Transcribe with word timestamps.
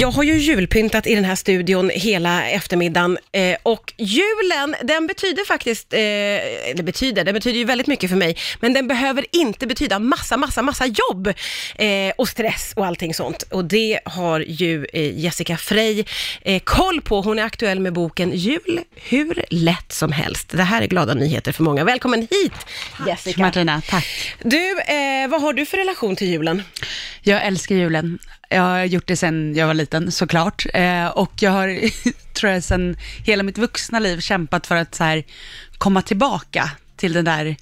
Jag 0.00 0.10
har 0.10 0.22
ju 0.22 0.38
julpyntat 0.38 1.06
i 1.06 1.14
den 1.14 1.24
här 1.24 1.34
studion 1.34 1.90
hela 1.94 2.48
eftermiddagen 2.48 3.18
eh, 3.32 3.56
och 3.62 3.92
julen, 3.96 4.76
den 4.82 5.06
betyder 5.06 5.44
faktiskt, 5.44 5.92
eh, 5.92 6.00
eller 6.00 6.82
betyder, 6.82 7.24
den 7.24 7.34
betyder 7.34 7.58
ju 7.58 7.64
väldigt 7.64 7.86
mycket 7.86 8.10
för 8.10 8.16
mig, 8.16 8.36
men 8.60 8.72
den 8.72 8.88
behöver 8.88 9.26
inte 9.32 9.66
betyda 9.66 9.98
massa, 9.98 10.36
massa, 10.36 10.62
massa 10.62 10.86
jobb 10.86 11.26
eh, 11.76 12.12
och 12.18 12.28
stress 12.28 12.72
och 12.76 12.86
allting 12.86 13.14
sånt. 13.14 13.42
Och 13.42 13.64
det 13.64 14.00
har 14.04 14.40
ju 14.40 14.86
eh, 14.92 15.18
Jessica 15.18 15.56
Frey 15.56 16.04
koll 16.64 17.00
på. 17.00 17.20
Hon 17.20 17.38
är 17.38 17.42
aktuell 17.42 17.80
med 17.80 17.92
boken 17.92 18.30
Jul 18.34 18.80
hur 18.94 19.44
lätt 19.50 19.92
som 19.92 20.12
helst. 20.12 20.48
Det 20.48 20.62
här 20.62 20.82
är 20.82 20.86
glada 20.86 21.14
nyheter 21.14 21.52
för 21.52 21.62
många. 21.62 21.84
Välkommen 21.84 22.20
hit 22.20 22.52
Jessica. 23.06 23.40
Martina, 23.40 23.82
tack. 23.88 24.36
Du, 24.42 24.74
vad 25.28 25.42
har 25.42 25.52
du 25.52 25.66
för 25.66 25.76
relation 25.76 26.16
till 26.16 26.28
julen? 26.28 26.62
Jag 27.22 27.46
älskar 27.46 27.74
julen. 27.74 28.18
Jag 28.48 28.62
har 28.62 28.84
gjort 28.84 29.06
det 29.06 29.16
sedan 29.16 29.54
jag 29.54 29.66
var 29.66 29.74
liten 29.74 30.12
såklart. 30.12 30.66
Eh, 30.74 31.06
och 31.06 31.32
jag 31.40 31.50
har, 31.50 31.90
tror 32.34 32.52
jag, 32.52 32.64
sedan 32.64 32.96
hela 33.24 33.42
mitt 33.42 33.58
vuxna 33.58 33.98
liv 33.98 34.20
kämpat 34.20 34.66
för 34.66 34.76
att 34.76 34.94
så 34.94 35.04
här, 35.04 35.24
komma 35.78 36.02
tillbaka 36.02 36.70
till 36.96 37.12
den 37.12 37.24
där 37.24 37.56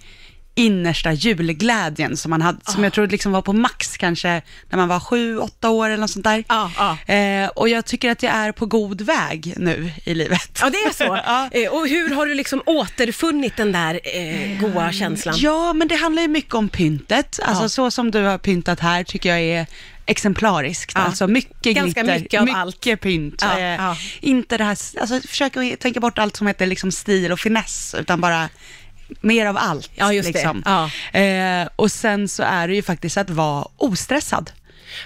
innersta 0.59 1.13
julglädjen 1.13 2.17
som 2.17 2.31
man 2.31 2.43
hade, 2.43 2.59
som 2.65 2.85
jag 2.85 2.93
tror 2.93 3.07
liksom 3.07 3.33
var 3.33 3.43
på 3.43 3.53
max 3.53 3.97
kanske 3.97 4.43
när 4.71 4.77
man 4.77 4.89
var 4.89 5.01
sju, 5.01 5.39
åtta 5.39 5.71
år 5.71 5.87
eller 5.89 5.97
något 6.01 6.11
sånt 6.11 6.25
där. 6.25 6.45
Ja, 6.49 6.71
ja. 7.07 7.15
Eh, 7.15 7.49
och 7.49 7.69
jag 7.69 7.85
tycker 7.85 8.11
att 8.11 8.23
jag 8.23 8.33
är 8.33 8.53
på 8.53 8.67
god 8.67 9.01
väg 9.01 9.55
nu 9.57 9.91
i 10.05 10.15
livet. 10.15 10.59
Ja, 10.63 10.71
det 10.71 10.77
är 10.77 10.93
så. 10.93 11.15
Eh, 11.53 11.71
Och 11.73 11.89
hur 11.89 12.15
har 12.15 12.27
du 12.27 12.35
liksom 12.35 12.63
återfunnit 12.67 13.57
den 13.57 13.73
där 13.73 14.01
eh, 14.05 14.61
goa 14.61 14.93
känslan? 14.93 15.35
Ja, 15.39 15.73
men 15.73 15.89
det 15.89 15.97
handlar 15.97 16.23
ju 16.23 16.29
mycket 16.29 16.55
om 16.55 16.69
pyntet. 16.69 17.39
Alltså 17.43 17.69
så 17.69 17.91
som 17.91 18.11
du 18.11 18.23
har 18.25 18.39
pyntat 18.39 18.81
här 18.81 19.05
tycker 19.05 19.29
jag 19.29 19.41
är 19.41 19.67
exemplariskt. 20.07 20.93
Ja. 20.95 21.01
Alltså 21.01 21.27
mycket 21.29 21.75
Ganska 21.77 22.03
glitter, 22.03 22.21
mycket 22.21 22.43
mycket 22.43 22.57
allt. 22.93 23.01
pynt. 23.01 23.43
Ja, 23.43 23.59
Eh, 23.59 23.65
ja. 23.65 23.97
Inte 24.21 24.59
det 24.59 24.65
här, 24.65 24.79
alltså 25.01 25.21
försök 25.29 25.57
att 25.57 25.81
tänka 25.81 26.01
bort 26.01 26.19
allt 26.19 26.37
som 26.37 26.47
heter 26.47 26.67
liksom 26.67 26.93
stil 26.93 27.33
och 27.33 27.41
finess, 27.41 27.95
utan 27.99 28.21
bara 28.21 28.49
mer 29.21 29.47
av 29.47 29.57
allt. 29.57 29.91
Ja, 29.95 30.13
just 30.13 30.33
det. 30.33 30.39
liksom. 30.39 30.63
Ja. 30.67 30.91
Eh, 31.21 31.69
och 31.77 31.93
sen 31.93 32.29
så 32.29 32.43
är 32.43 32.69
det 32.69 32.75
ju 32.75 32.83
faktiskt 32.83 33.17
att 33.17 33.31
vara 33.31 33.67
ostressad. 33.77 34.51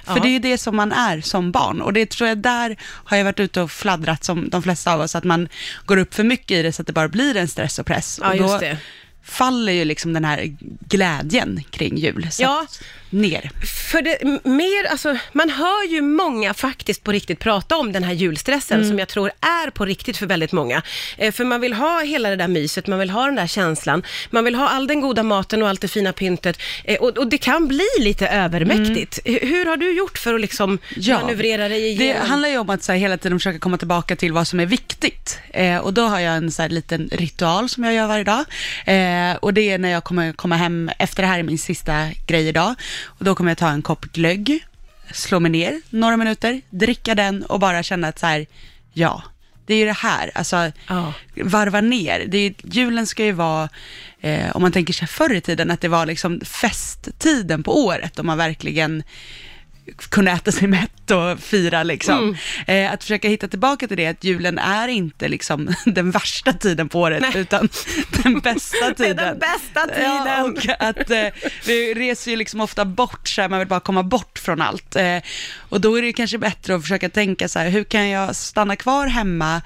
För 0.05 0.17
Ja. 0.17 0.23
det 0.23 0.29
är 0.29 0.33
ju 0.33 0.39
det 0.39 0.59
som 0.59 0.77
man 0.77 0.93
är 0.93 1.21
som 1.21 1.53
barn. 1.53 1.83
Och 1.83 1.93
det 1.93 2.11
tror 2.11 2.29
jag, 2.29 2.39
där 2.39 2.77
har 2.83 3.17
jag 3.17 3.25
varit 3.25 3.41
ute 3.41 3.61
och 3.61 3.71
fladdrat 3.71 4.25
som 4.25 4.49
de 4.51 4.63
flesta 4.63 4.93
av 4.95 5.01
oss, 5.01 5.15
att 5.15 5.25
man 5.25 5.49
går 5.87 5.97
upp 5.97 6.15
för 6.15 6.25
mycket 6.25 6.51
i 6.51 6.63
det 6.63 6.73
så 6.73 6.83
att 6.83 6.87
det 6.87 6.93
bara 6.93 7.09
blir 7.09 7.37
en 7.37 7.49
stress 7.49 7.79
och 7.79 7.87
press. 7.87 8.19
Ja, 8.23 8.29
och 8.29 8.37
just 8.37 8.49
då 8.55 8.59
det. 8.59 8.79
Faller 9.25 9.73
ju 9.73 9.85
liksom 9.85 10.13
den 10.13 10.25
här 10.25 10.57
glädjen 10.89 11.61
kring 11.71 11.97
jul. 11.97 12.29
Så 12.31 12.43
Ja. 12.43 12.67
ner. 13.11 13.51
För 13.93 14.03
det, 14.03 14.19
mer, 14.49 14.85
alltså, 14.91 15.17
man 15.33 15.51
hör 15.51 15.89
ju 15.93 16.01
många 16.01 16.55
faktiskt 16.55 17.05
på 17.05 17.13
riktigt 17.13 17.39
prata 17.39 17.77
om 17.77 17.93
den 17.93 18.05
här 18.05 18.13
julstressen 18.13 18.77
Mm. 18.77 18.89
som 18.91 18.99
jag 18.99 19.09
tror 19.09 19.33
är 19.41 19.71
på 19.71 19.85
riktigt 19.85 20.17
för 20.17 20.27
väldigt 20.27 20.53
många. 20.53 20.83
Eh, 21.19 21.33
för 21.33 21.45
man 21.45 21.61
vill 21.61 21.73
ha 21.73 22.01
hela 22.03 22.31
det 22.31 22.37
där 22.37 22.49
myset, 22.49 22.87
man 22.87 22.99
vill 22.99 23.11
ha 23.11 23.27
den 23.27 23.35
där 23.35 23.47
känslan, 23.47 24.03
man 24.31 24.45
vill 24.45 24.55
ha 24.55 24.69
all 24.69 24.87
den 24.87 25.01
goda 25.01 25.23
maten 25.23 25.63
och 25.63 25.69
allt 25.69 25.81
det 25.81 25.89
fina 25.89 26.13
pyntet. 26.13 26.59
Eh, 26.85 26.97
och, 27.01 27.19
och 27.19 27.27
det 27.27 27.39
kan 27.39 27.69
bli 27.69 27.87
lite 27.99 28.29
övermäktigt. 28.29 29.19
H- 29.27 29.39
Hur 29.43 29.67
har 29.67 29.77
du 29.77 29.93
gjort 29.93 30.19
för 30.19 30.35
att 30.35 30.41
liksom 30.41 30.71
Mm. 30.73 30.81
Ja, 30.97 31.21
manövrera 31.21 31.69
dig 31.69 31.81
Det 31.97 32.05
igenom? 32.05 32.29
handlar 32.29 32.49
ju 32.49 32.59
om 32.59 32.71
att 32.71 32.83
så 32.83 32.93
här, 32.93 32.99
hela 32.99 33.17
tiden 33.17 33.39
försöka 33.39 33.59
komma 33.59 33.79
tillbaka 33.79 34.17
till 34.17 34.33
vad 34.33 34.47
som 34.49 34.61
är 34.61 34.67
viktigt. 34.67 35.39
Eh, 35.51 35.77
och 35.79 35.93
då 35.93 36.03
har 36.03 36.21
jag 36.21 36.37
en 36.37 36.51
så 36.53 36.63
här, 36.63 36.69
liten 36.69 37.09
ritual 37.13 37.69
som 37.69 37.85
jag 37.85 37.95
gör 37.95 38.07
varje 38.07 38.25
dag. 38.25 38.45
Eh, 38.87 39.12
och 39.41 39.55
det 39.55 39.71
är 39.71 39.79
när 39.79 39.89
jag 39.89 40.05
kommer 40.05 40.33
komma 40.33 40.57
hem, 40.57 40.91
efter 40.99 41.23
det 41.23 41.29
här 41.29 41.39
är 41.39 41.43
min 41.43 41.59
sista 41.59 42.09
grej 42.27 42.49
idag. 42.49 42.75
Och 43.05 43.25
då 43.25 43.35
kommer 43.35 43.51
jag 43.51 43.59
ta 43.59 43.69
en 43.69 43.83
kopp 43.83 44.05
glögg, 44.13 44.65
slå 45.13 45.41
mig 45.41 45.51
ner 45.51 45.81
några 45.91 46.17
minuter, 46.17 46.61
dricka 46.71 47.15
den 47.15 47.43
och 47.43 47.61
bara 47.61 47.83
känna 47.83 48.09
att 48.09 48.19
så 48.19 48.27
här, 48.27 48.47
ja, 48.93 49.23
det 49.67 49.75
är 49.75 49.79
ju 49.79 49.85
det 49.85 49.93
här, 49.93 50.31
alltså 50.35 50.73
Ja. 50.89 51.13
varva 51.37 51.81
ner. 51.81 52.25
Det 52.29 52.39
är, 52.39 52.55
julen 52.65 53.07
ska 53.07 53.25
ju 53.25 53.33
vara, 53.33 53.69
eh, 54.21 54.57
om 54.57 54.63
man 54.63 54.73
tänker 54.73 54.93
sig 54.93 55.09
förr 55.09 55.35
i 55.35 55.41
tiden, 55.41 55.71
att 55.71 55.81
det 55.81 55.89
var 55.89 56.07
liksom 56.07 56.41
festtiden 56.45 57.63
på 57.63 57.85
året, 57.85 58.19
om 58.19 58.27
man 58.27 58.39
verkligen 58.39 59.03
kunde 60.09 60.31
äta 60.31 60.53
sig 60.53 60.69
mätt 60.69 61.11
och 61.11 61.41
fira 61.41 61.83
liksom. 61.83 62.19
Mm. 62.67 62.87
Eh, 62.87 62.93
att 62.93 63.03
försöka 63.03 63.29
hitta 63.29 63.49
tillbaka 63.49 63.89
till 63.89 63.97
det, 63.97 64.07
att 64.07 64.25
julen 64.25 64.59
är 64.59 64.89
inte 64.89 65.29
liksom 65.29 65.75
den 65.87 66.11
värsta 66.11 66.53
tiden 66.53 66.89
på 66.89 67.01
året, 67.01 67.21
Nej. 67.21 67.33
utan 67.43 67.69
den 68.23 68.41
bästa 68.41 68.95
tiden. 68.97 69.17
den 69.17 69.39
bästa 69.39 69.81
Ja, 70.03 70.45
tiden! 70.45 70.45
och 70.45 70.87
att 70.87 71.11
eh, 71.11 71.27
vi 71.67 71.95
reser 71.95 72.31
ju 72.31 72.37
liksom 72.37 72.61
ofta 72.61 72.85
bort, 72.85 73.29
så 73.29 73.43
här, 73.43 73.49
man 73.49 73.59
vill 73.59 73.69
bara 73.69 73.81
komma 73.81 74.03
bort 74.03 74.39
från 74.39 74.61
allt. 74.63 74.97
Eh, 74.97 75.19
och 75.69 75.81
då 75.81 75.99
är 75.99 76.03
det 76.03 76.13
kanske 76.13 76.39
bättre 76.39 76.75
att 76.75 76.83
försöka 76.83 77.09
tänka 77.09 77.49
så 77.49 77.59
här, 77.59 77.69
hur 77.69 77.85
kan 77.85 78.09
jag 78.09 78.37
stanna 78.37 78.77
kvar 78.77 79.07
hemma 79.07 79.63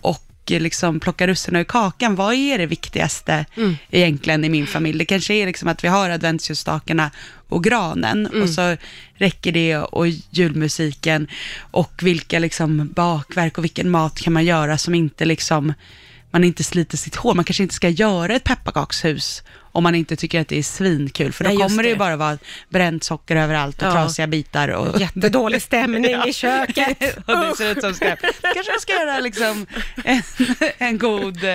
och 0.00 0.24
liksom 0.50 1.00
plocka 1.00 1.26
russinen 1.26 1.60
ur 1.60 1.64
kakan. 1.64 2.14
Vad 2.14 2.34
är 2.34 2.58
det 2.58 2.66
viktigaste 2.66 3.44
Mm. 3.56 3.76
egentligen 3.90 4.44
i 4.44 4.48
min 4.48 4.66
familj? 4.66 4.98
Det 4.98 5.04
kanske 5.04 5.34
är 5.34 5.46
liksom 5.46 5.68
att 5.68 5.84
vi 5.84 5.88
har 5.88 6.10
adventsljusstakarna 6.10 7.10
och 7.48 7.64
granen 7.64 8.26
Mm. 8.26 8.42
och 8.42 8.48
så 8.50 8.76
räcker 9.14 9.52
det 9.52 9.76
och 9.76 10.08
julmusiken 10.30 11.28
och 11.60 11.92
vilka 12.02 12.38
liksom 12.38 12.88
bakverk 12.96 13.58
och 13.58 13.64
vilken 13.64 13.90
mat 13.90 14.20
kan 14.20 14.32
man 14.32 14.44
göra 14.44 14.78
som 14.78 14.94
inte 14.94 15.24
liksom 15.24 15.72
man 16.30 16.44
inte 16.44 16.64
sliter 16.64 16.96
sitt 16.96 17.16
hår. 17.16 17.34
Man 17.34 17.44
kanske 17.44 17.62
inte 17.62 17.74
ska 17.74 17.88
göra 17.88 18.34
ett 18.36 18.44
pepparkakshus 18.44 19.42
om 19.78 19.82
man 19.82 19.94
inte 19.94 20.16
tycker 20.16 20.40
att 20.40 20.48
det 20.48 20.58
är 20.58 20.62
svinkul, 20.62 21.32
för 21.32 21.44
då 21.44 21.50
Nej, 21.50 21.58
kommer 21.58 21.82
det 21.82 21.88
ju 21.88 21.96
bara 21.96 22.16
vara 22.16 22.38
bränt 22.68 23.04
socker 23.04 23.36
överallt 23.36 23.82
och 23.82 23.88
Ja. 23.88 23.92
trasiga 23.92 24.26
bitar. 24.26 24.68
Och, 24.68 25.00
Jättedålig 25.00 25.62
stämning 25.62 26.04
i 26.28 26.32
köket. 26.32 27.16
och 27.26 27.38
det 27.38 27.56
ser 27.56 27.70
ut 27.72 27.80
som 27.80 27.94
skräp. 27.94 28.18
Kanske 28.54 28.72
jag 28.72 28.80
ska 28.80 28.92
göra 28.92 29.18
liksom 29.20 29.66
en, 30.04 30.22
en 30.78 30.98
god 30.98 31.44
eh, 31.44 31.50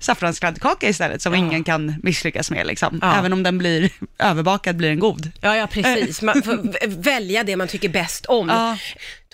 saffranskladdkaka 0.00 0.88
istället, 0.88 1.22
som 1.22 1.32
Ja. 1.32 1.38
ingen 1.38 1.64
kan 1.64 1.94
misslyckas 2.02 2.50
med. 2.50 2.66
Liksom. 2.66 2.98
Ja. 3.02 3.18
Även 3.18 3.32
om 3.32 3.42
den 3.42 3.58
blir 3.58 3.90
överbakad 4.18 4.76
blir 4.76 4.88
den 4.88 4.98
god. 4.98 5.30
Ja, 5.40 5.56
ja, 5.56 5.66
precis. 5.66 6.22
Man 6.22 6.42
får 6.42 6.88
välja 7.02 7.42
det 7.44 7.56
man 7.56 7.68
tycker 7.68 7.88
bäst 7.88 8.26
om. 8.26 8.76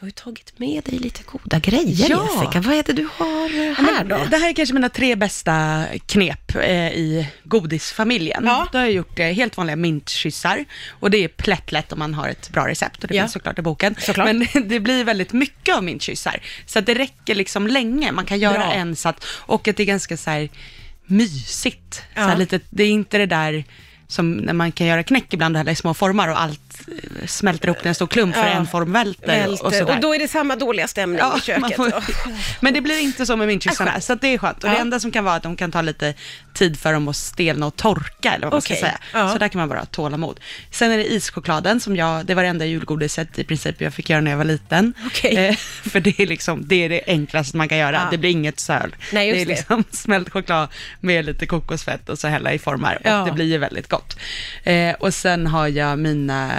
Du 0.00 0.05
har 0.05 0.09
ju 0.09 0.12
tagit 0.12 0.59
med 0.59 0.84
dig 0.84 0.99
lite 0.99 1.22
goda 1.27 1.59
grejer, 1.59 2.11
Ja. 2.11 2.28
Jessica. 2.34 2.61
Vad 2.61 2.75
är 2.78 2.83
det 2.83 2.93
du 2.93 3.09
har 3.16 3.49
Ja, 3.50 3.75
här 3.75 4.05
då? 4.05 4.21
Det 4.31 4.37
här 4.37 4.49
är 4.49 4.53
kanske 4.53 4.75
mina 4.75 4.88
tre 4.88 5.16
bästa 5.16 5.84
knep 6.06 6.55
eh, 6.56 6.88
i 6.93 7.28
godisfamiljen. 7.44 8.43
Ja. 8.47 8.69
Då 8.72 8.78
har 8.78 8.84
jag 8.84 8.93
gjort 8.94 9.19
eh, 9.19 9.27
helt 9.27 9.56
vanliga 9.56 9.77
mintkyssar 9.77 10.65
och 11.00 11.11
det 11.11 11.25
är 11.25 11.28
plättlätt 11.28 11.93
om 11.93 11.99
man 11.99 12.15
har 12.15 12.28
ett 12.28 12.50
bra 12.50 12.69
recept 12.69 13.03
och 13.03 13.09
det 13.09 13.15
Ja. 13.15 13.22
finns 13.22 13.33
såklart 13.33 13.59
i 13.59 13.62
boken. 13.62 13.94
Såklart. 13.99 14.27
Men 14.27 14.47
det 14.69 14.81
blir 14.81 15.05
väldigt 15.05 15.33
mycket 15.33 15.75
av 15.77 15.84
mintkyssar 15.84 16.43
så 16.67 16.78
att 16.78 16.87
det 16.87 16.94
räcker 16.94 17.34
liksom 17.34 17.67
länge. 17.67 18.12
Man 18.12 18.27
kan 18.27 18.38
göra 18.38 18.59
Bra. 18.59 18.72
en 18.72 18.97
satt 18.97 19.25
och 19.27 19.69
att 19.69 19.77
det 19.77 19.82
är 19.82 19.87
ganska 19.87 20.17
så 20.17 20.31
här 20.31 20.49
mysigt. 21.06 22.03
Så 22.15 22.21
här 22.21 22.37
lite, 22.37 22.61
det 22.71 22.82
är 22.84 22.91
inte 22.91 23.19
det 23.19 23.27
där 23.27 23.65
som 24.10 24.32
när 24.37 24.53
man 24.53 24.72
kan 24.72 24.87
göra 24.87 25.03
knäck 25.03 25.34
ibland 25.34 25.56
eller 25.56 25.72
i 25.72 25.76
små 25.76 25.94
formar 25.94 26.28
och 26.28 26.41
allt 26.41 26.60
eh, 26.88 27.26
smälter 27.26 27.69
ihop 27.69 27.78
till 27.78 27.88
en 27.88 27.94
stor 27.94 28.06
klump 28.06 28.34
för 28.34 28.43
Ja. 28.47 28.48
en 28.48 28.66
form 28.66 28.93
välter. 28.93 29.26
Välter. 29.26 29.82
Och, 29.84 29.91
Och, 29.91 30.00
då 30.00 30.15
är 30.15 30.19
det 30.19 30.28
samma 30.28 30.56
dåliga 30.56 30.88
stämning 30.88 31.19
i 31.19 31.22
man 31.22 31.41
köket. 31.41 31.76
får- 31.76 31.93
Men 32.60 32.75
det 32.75 32.81
blir 32.81 33.00
inte 33.00 33.26
så 33.26 33.37
med 33.37 33.47
mintkyssarna, 33.49 34.00
så 34.00 34.15
det 34.15 34.28
är 34.28 34.38
skönt. 34.38 34.65
Och 34.65 34.70
Ja. 34.70 34.75
det 34.75 34.78
enda 34.81 35.00
som 35.00 35.10
kan 35.10 35.25
vara 35.25 35.34
att 35.34 35.43
de 35.43 35.56
kan 35.56 35.72
ta 35.72 35.82
lite 35.82 36.15
tid 36.54 36.78
för 36.78 36.93
dem 36.93 37.09
att 37.09 37.16
stelna 37.16 37.66
och 37.66 37.76
torka, 37.76 38.32
eller 38.34 38.47
vad 38.47 38.53
man 38.53 38.59
Okej. 38.59 38.76
ska 38.76 38.87
säga. 38.87 38.99
Ja. 39.12 39.28
Så 39.32 39.38
där 39.38 39.49
kan 39.49 39.59
man 39.59 39.69
bara 39.69 39.78
ha 39.78 39.87
tålamod. 39.87 40.41
Sen 40.70 40.91
är 40.91 40.97
det 40.99 41.12
ischokladen 41.12 41.81
som 41.81 41.97
jag, 41.97 42.26
det 42.26 42.34
var 42.34 42.43
det 42.43 42.49
enda 42.49 42.65
julgodiset 42.66 43.38
i 43.38 43.44
princip 43.44 43.81
jag 43.81 43.94
fick 43.94 44.10
göra 44.10 44.20
när 44.20 44.31
jag 44.31 44.38
var 44.38 44.44
liten. 44.44 44.94
Okej. 45.06 45.37
Eh, 45.37 45.54
för 45.91 46.00
det 46.00 46.20
är 46.20 46.26
liksom, 46.26 46.62
det 46.69 46.84
är 46.84 46.88
det 46.88 47.00
enklaste 47.06 47.56
man 47.56 47.69
kan 47.69 47.78
göra. 47.78 47.97
Ja. 47.97 48.09
Det 48.10 48.19
blir 48.19 48.31
inget 48.31 48.60
söl. 48.60 48.97
Nej, 49.12 49.32
det 49.32 49.41
är 49.41 49.47
det. 49.47 49.50
liksom 49.50 49.84
smält 49.93 50.31
choklad 50.31 50.69
med 51.00 51.25
lite 51.25 51.47
kokosfett 51.47 52.09
och 52.09 52.19
så 52.19 52.28
hälla 52.28 52.53
i 52.53 52.59
formar. 52.59 52.99
Ja. 53.04 53.20
Och 53.20 53.26
det 53.26 53.32
blir 53.32 53.47
ju 53.47 53.59
väldigt 53.59 53.88
gott. 53.88 54.00
Eh, 54.65 54.94
och 54.94 55.14
sen 55.14 55.47
har 55.47 55.69
jag 55.69 55.99
mina 55.99 56.52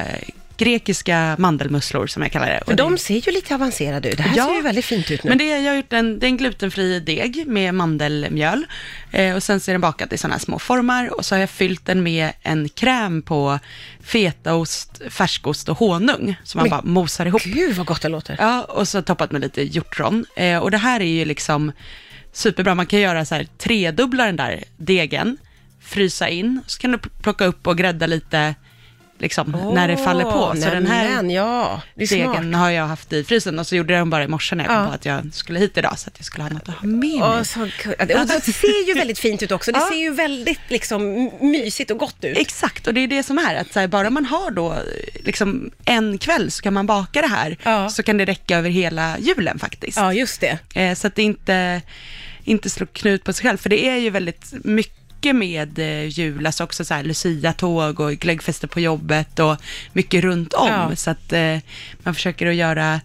grekiska 0.64 1.36
mandelmusslor 1.40 2.08
som 2.08 2.24
jag 2.24 2.32
kallar 2.32 2.48
det. 2.48 2.62
För 2.66 2.74
de 2.76 2.98
ser 2.98 3.28
ju 3.28 3.32
lite 3.32 3.56
avancerade 3.56 4.10
ut. 4.10 4.18
Det 4.18 4.24
här 4.24 4.38
Ja, 4.38 4.46
ser 4.46 4.54
ju 4.56 4.62
väldigt 4.62 4.86
fint 4.86 5.12
ut 5.12 5.24
nu. 5.24 5.30
Men 5.30 5.38
det, 5.38 5.46
jag 5.46 5.72
har 5.72 5.78
gjort 5.78 5.94
en, 5.94 6.20
det 6.20 6.26
är 6.26 6.28
en 6.28 6.38
glutenfri 6.38 7.00
deg 7.00 7.48
med 7.48 7.74
mandelmjöl. 7.74 8.66
Eh, 9.12 9.36
och 9.36 9.44
sen 9.44 9.60
så 9.60 9.72
är 9.72 9.74
den 9.74 9.82
bakad 9.82 10.14
i 10.14 10.18
sådana 10.18 10.34
här 10.36 10.40
små 10.40 10.60
formar. 10.60 11.18
Och 11.18 11.26
så 11.26 11.36
har 11.36 11.40
jag 11.40 11.50
fyllt 11.50 11.86
den 11.86 12.04
med 12.04 12.32
en 12.42 12.70
kräm 12.70 13.22
på 13.22 13.60
fetaost, 14.04 15.02
färskost 15.10 15.70
och 15.70 15.78
honung. 15.78 16.36
Som 16.44 16.60
man 16.60 16.64
Men 16.64 16.70
bara 16.70 16.82
mosar 16.82 17.26
ihop. 17.26 17.44
Gud 17.44 17.76
vad 17.76 17.86
gott 17.86 18.02
det 18.02 18.10
låter. 18.10 18.36
Ja, 18.40 18.64
och 18.64 18.88
så 18.88 19.02
toppat 19.02 19.32
med 19.32 19.42
lite 19.42 19.62
hjortron. 19.62 20.26
Eh, 20.36 20.58
och 20.58 20.72
det 20.72 20.78
här 20.78 21.00
är 21.00 21.06
ju 21.06 21.26
liksom 21.26 21.72
superbra. 22.34 22.76
Man 22.76 22.86
kan 22.86 23.00
göra 23.00 23.26
så 23.26 23.36
här, 23.36 23.48
tredubbla 23.58 24.26
den 24.26 24.36
där 24.36 24.64
degen, 24.78 25.38
frysa 25.84 26.30
in, 26.30 26.62
så 26.68 26.80
kan 26.80 26.92
du 26.92 26.98
pl- 26.98 27.22
plocka 27.24 27.46
upp 27.46 27.68
och 27.68 27.78
grädda 27.78 28.06
lite 28.08 28.56
liksom, 29.20 29.72
när 29.76 29.88
det 29.88 29.98
faller 29.98 30.24
på. 30.24 30.54
Så 30.56 30.70
den 30.70 30.86
här 30.88 31.10
nämen, 31.10 31.30
ja, 31.30 31.82
degen 31.96 32.54
har 32.54 32.70
jag 32.70 32.88
haft 32.88 33.14
i 33.14 33.24
frysen 33.24 33.60
och 33.60 33.68
så 33.68 33.76
gjorde 33.76 33.94
jag 33.94 34.02
den 34.02 34.10
bara 34.10 34.24
i 34.24 34.28
morse 34.28 34.56
när 34.56 34.64
jag 34.64 34.74
kom 34.74 34.82
Ja. 34.84 34.88
på 34.88 34.94
att 34.94 35.06
jag 35.06 35.34
skulle 35.34 35.60
hit 35.60 35.78
idag, 35.78 36.00
så 36.00 36.08
att 36.08 36.14
jag 36.18 36.26
skulle 36.26 36.44
ha 36.44 36.50
något 36.50 36.70
att 36.70 36.76
ha 36.76 36.88
med 36.88 37.00
mig. 37.00 37.20
Åh, 37.22 37.44
så. 37.44 37.62
Och 37.62 37.70
det 38.08 38.42
ser 38.54 38.88
ju 38.88 38.94
väldigt 38.94 39.20
fint 39.20 39.44
ut 39.44 39.52
också. 39.52 39.72
Det 39.72 39.80
Ja. 39.80 39.90
ser 39.92 39.98
ju 40.00 40.12
väldigt 40.14 40.60
liksom 40.70 41.32
mysigt 41.42 41.92
och 41.92 41.98
gott 41.98 42.24
ut. 42.24 42.38
Exakt, 42.38 42.88
och 42.88 42.94
det 42.94 43.02
är 43.02 43.08
det 43.08 43.24
som 43.24 43.38
är 43.38 43.56
att 43.56 43.76
här, 43.76 43.88
bara 43.88 44.10
man 44.10 44.26
har 44.26 44.52
då 44.52 44.76
liksom 45.20 45.72
en 45.86 46.18
kväll 46.18 46.52
så 46.52 46.62
kan 46.64 46.74
man 46.74 46.86
baka 46.88 47.22
det 47.22 47.28
här, 47.28 47.58
Ja. 47.64 47.90
så 47.90 48.04
kan 48.04 48.18
det 48.18 48.26
räcka 48.26 48.58
över 48.58 48.70
hela 48.70 49.18
julen 49.20 49.60
faktiskt. 49.60 49.98
Ja, 49.98 50.14
just 50.14 50.42
det. 50.42 50.58
Eh, 50.76 50.96
så 50.96 51.08
att 51.08 51.16
det 51.16 51.24
inte, 51.24 51.82
inte 52.44 52.70
slår 52.70 52.88
knut 52.88 53.24
på 53.24 53.34
sig 53.34 53.44
själv, 53.44 53.58
för 53.58 53.70
det 53.70 53.88
är 53.88 53.96
ju 53.98 54.10
väldigt 54.10 54.54
mycket 54.64 55.01
med 55.34 55.80
eh, 55.80 56.06
jul, 56.06 56.46
alltså 56.46 56.64
också 56.64 56.86
så 56.86 56.94
här 56.94 57.04
Lucia-tåg 57.04 58.00
och 58.00 58.12
glöggfester 58.12 58.68
på 58.68 58.80
jobbet 58.80 59.40
och 59.40 59.58
mycket 59.94 60.24
runt 60.24 60.54
om. 60.54 60.68
Ja. 60.68 60.96
Så 60.96 61.12
att 61.12 61.34
eh, 61.34 61.58
man 62.04 62.14
försöker 62.16 62.48
att 62.48 62.56
göra 62.56 63.02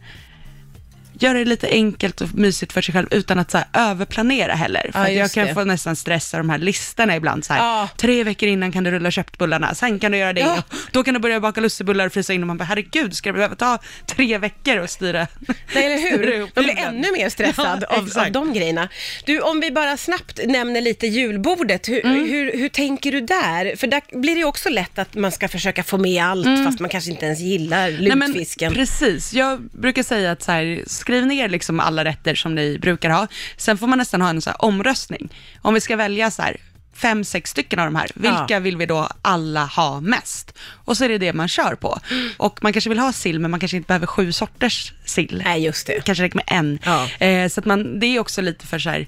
Göra 1.21 1.39
det 1.39 1.45
lite 1.45 1.69
enkelt 1.69 2.21
och 2.21 2.35
mysigt 2.35 2.73
för 2.73 2.81
sig 2.81 2.93
själv 2.95 3.07
utan 3.11 3.39
att 3.39 3.51
så 3.51 3.59
här, 3.59 3.67
överplanera 3.73 4.53
heller. 4.55 4.91
För 4.93 5.01
Ja, 5.01 5.09
jag 5.11 5.33
kan 5.33 5.47
det. 5.47 5.55
få 5.55 5.65
nästan 5.65 5.97
stressa 5.97 6.39
de 6.39 6.51
här 6.51 6.59
listorna 6.59 7.17
ibland. 7.17 7.45
Så 7.45 7.53
här, 7.53 7.61
Ja. 7.61 7.89
Tre 7.97 8.25
veckor 8.25 8.49
innan 8.49 8.73
kan 8.73 8.85
du 8.85 8.91
rulla 8.91 9.11
köttbullarna, 9.11 9.75
sen 9.75 9.99
kan 9.99 10.13
du 10.13 10.19
göra 10.19 10.33
det. 10.33 10.41
Ja. 10.41 10.63
Då 10.93 11.05
kan 11.05 11.15
du 11.15 11.21
börja 11.21 11.41
baka 11.41 11.61
lussebullar 11.61 12.07
och 12.07 12.13
frysa 12.13 12.33
in 12.33 12.43
och 12.43 12.47
man 12.47 12.57
bara, 12.59 12.65
herregud, 12.65 13.15
ska 13.17 13.29
det 13.29 13.33
behöva 13.33 13.55
ta 13.55 13.79
tre 14.07 14.39
veckor 14.39 14.77
att 14.79 14.91
styra? 14.91 15.27
Nej, 15.75 15.85
eller 15.87 15.99
hur? 16.11 16.41
Man 16.55 16.65
blir 16.65 16.79
ännu 16.79 17.13
mer 17.13 17.29
stressad 17.29 17.85
av, 17.85 18.09
av 18.17 18.33
de 18.33 18.53
grejerna. 18.53 18.89
Du, 19.25 19.41
om 19.41 19.61
vi 19.61 19.71
bara 19.71 19.97
snabbt 19.97 20.41
nämner 20.47 20.81
lite 20.81 21.07
julbordet, 21.07 21.89
hur, 21.89 22.07
Mm. 22.07 22.25
hur, 22.31 22.53
hur 22.59 22.69
tänker 22.69 23.12
du 23.12 23.21
där? 23.21 23.77
För 23.77 23.87
där 23.87 24.03
blir 24.21 24.37
det 24.37 24.45
också 24.45 24.69
lätt 24.69 24.99
att 24.99 25.15
man 25.15 25.33
ska 25.33 25.49
försöka 25.49 25.83
få 25.83 25.99
med 25.99 26.25
allt, 26.25 26.47
fast 26.65 26.81
man 26.81 26.91
kanske 26.91 27.11
inte 27.11 27.27
ens 27.27 27.41
gillar 27.41 27.89
Mm. 27.89 28.05
Nej, 28.05 28.17
men 28.17 28.29
lutfisken. 28.33 28.75
Precis, 28.75 29.33
jag 29.33 29.61
brukar 29.62 30.03
säga 30.03 30.33
att 30.33 30.43
så 30.43 30.53
här, 30.53 30.83
skriv 31.06 31.26
ner 31.26 31.49
liksom 31.49 31.81
alla 31.81 32.05
rätter 32.05 32.35
som 32.35 32.55
ni 32.55 32.79
brukar 32.79 33.11
ha. 33.11 33.26
Sen 33.56 33.79
får 33.79 33.87
man 33.87 33.99
nästan 33.99 34.20
ha 34.23 34.29
en 34.31 34.43
så 34.43 34.50
omröstning. 34.50 35.29
Om 35.62 35.75
vi 35.75 35.81
ska 35.81 35.97
välja 35.97 36.31
så 36.31 36.43
här, 36.43 36.56
fem, 36.94 37.25
sex 37.25 37.50
stycken 37.50 37.79
av 37.79 37.85
de 37.85 37.97
här, 37.97 38.08
vilka 38.14 38.47
Ja. 38.49 38.58
vill 38.58 38.76
vi 38.76 38.87
då 38.87 39.08
alla 39.23 39.64
ha 39.64 40.00
mest? 40.00 40.53
Och 40.85 40.97
så 40.97 41.05
är 41.05 41.08
det 41.08 41.19
det 41.19 41.32
man 41.32 41.49
kör 41.49 41.75
på. 41.75 41.99
Och 42.37 42.58
man 42.62 42.73
kanske 42.73 42.91
vill 42.91 42.99
ha 42.99 43.12
sill, 43.12 43.41
men 43.41 43.50
man 43.50 43.61
kanske 43.61 43.76
inte 43.76 43.87
behöver 43.87 44.06
sju 44.06 44.32
sorters 44.32 44.93
sill. 45.05 45.43
Nej, 45.44 45.64
just 45.64 45.87
det. 45.87 46.05
kanske 46.05 46.25
räcker 46.25 46.37
med 46.37 46.44
en. 46.47 46.79
Ja. 46.85 47.09
Eh, 47.26 47.49
så 47.49 47.61
att 47.61 47.67
man, 47.67 48.00
det 48.00 48.06
är 48.06 48.19
också 48.20 48.43
lite 48.43 48.67
för 48.67 48.79
så 48.79 48.91
här, 48.91 49.06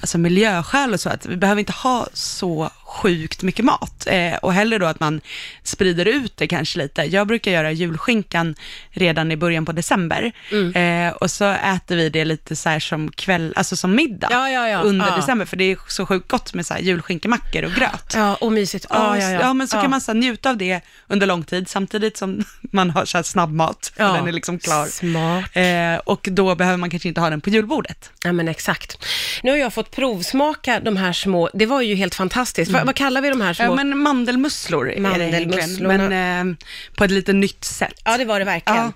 alltså 0.00 0.18
miljöskäl 0.18 0.92
och 0.92 1.00
så, 1.00 1.08
att 1.08 1.26
vi 1.26 1.36
behöver 1.36 1.58
inte 1.60 1.72
ha 1.72 2.06
så 2.12 2.70
sjukt 2.84 3.42
mycket 3.42 3.64
mat. 3.64 4.06
Eh, 4.06 4.34
och 4.34 4.52
hellre 4.52 4.78
då 4.78 4.86
att 4.86 5.00
man 5.00 5.20
sprider 5.62 6.04
ut 6.08 6.36
det 6.36 6.46
kanske 6.46 6.78
lite. 6.78 7.02
Jag 7.02 7.26
brukar 7.26 7.50
göra 7.50 7.72
julskinkan 7.72 8.54
redan 8.90 9.32
i 9.32 9.36
början 9.36 9.64
på 9.64 9.72
december. 9.72 10.32
Mm. 10.52 11.06
Eh, 11.08 11.12
och 11.12 11.30
så 11.30 11.44
äter 11.44 11.96
vi 11.96 12.08
det 12.08 12.24
lite 12.24 12.56
så 12.56 12.68
här 12.68 12.80
som 12.80 13.10
kväll, 13.12 13.52
alltså 13.56 13.76
som 13.76 13.94
middag 13.94 14.28
Ja, 14.30 14.50
ja, 14.50 14.68
ja. 14.68 14.78
under 14.80 15.16
december, 15.16 15.44
för 15.46 15.56
det 15.56 15.64
är 15.64 15.78
så 15.88 16.06
sjukt 16.06 16.28
gott 16.30 16.54
med 16.54 16.66
så 16.66 16.74
här 16.74 16.80
julskinkemackor 16.80 17.62
och 17.64 17.72
gröt. 17.72 18.12
Ja, 18.14 18.34
och 18.34 18.52
mysigt. 18.52 18.86
Ja, 18.90 19.18
Ja, 19.18 19.30
ja, 19.30 19.54
men 19.54 19.68
så 19.68 19.76
kan 19.80 19.90
man 19.90 20.00
så 20.00 20.12
njuta 20.12 20.50
av 20.50 20.56
det 20.56 20.80
under 21.08 21.26
lång 21.26 21.44
tid, 21.44 21.68
samtidigt 21.68 22.16
som 22.16 22.44
man 22.72 22.90
har 22.90 23.04
så 23.04 23.18
här 23.18 23.22
snabbmat, 23.22 23.92
Ja. 23.96 24.12
den 24.12 24.28
är 24.28 24.32
liksom 24.32 24.58
klar. 24.58 24.86
Smart. 24.86 25.56
Eh, 25.56 25.96
och 26.04 26.28
då 26.30 26.54
behöver 26.54 26.76
man 26.76 26.90
kanske 26.90 27.08
inte 27.08 27.20
ha 27.20 27.30
den 27.30 27.40
på 27.40 27.50
julbordet. 27.50 28.10
Ja, 28.24 28.32
men 28.32 28.48
exakt. 28.48 28.98
Nu 29.42 29.50
har 29.50 29.58
jag 29.58 29.72
fått 29.72 29.89
provsmaka 29.90 30.80
de 30.80 30.96
här 30.96 31.12
små, 31.12 31.50
det 31.54 31.66
var 31.66 31.80
ju 31.80 31.94
helt 31.94 32.14
fantastiskt. 32.14 32.70
Vad, 32.70 32.86
vad 32.86 32.94
kallar 32.94 33.20
vi 33.20 33.28
de 33.28 33.40
här 33.40 33.54
små? 33.54 33.64
Ja, 33.64 33.74
men 33.74 33.98
mandelmusslor 33.98 34.94
Mandelmusslorna. 34.98 36.08
men 36.08 36.48
eh, 36.50 36.56
på 36.96 37.04
ett 37.04 37.10
lite 37.10 37.32
nytt 37.32 37.64
sätt. 37.64 38.00
Ja, 38.04 38.18
det 38.18 38.24
var 38.24 38.38
det 38.38 38.44
verkligen. 38.44 38.82
Ja, 38.82 38.92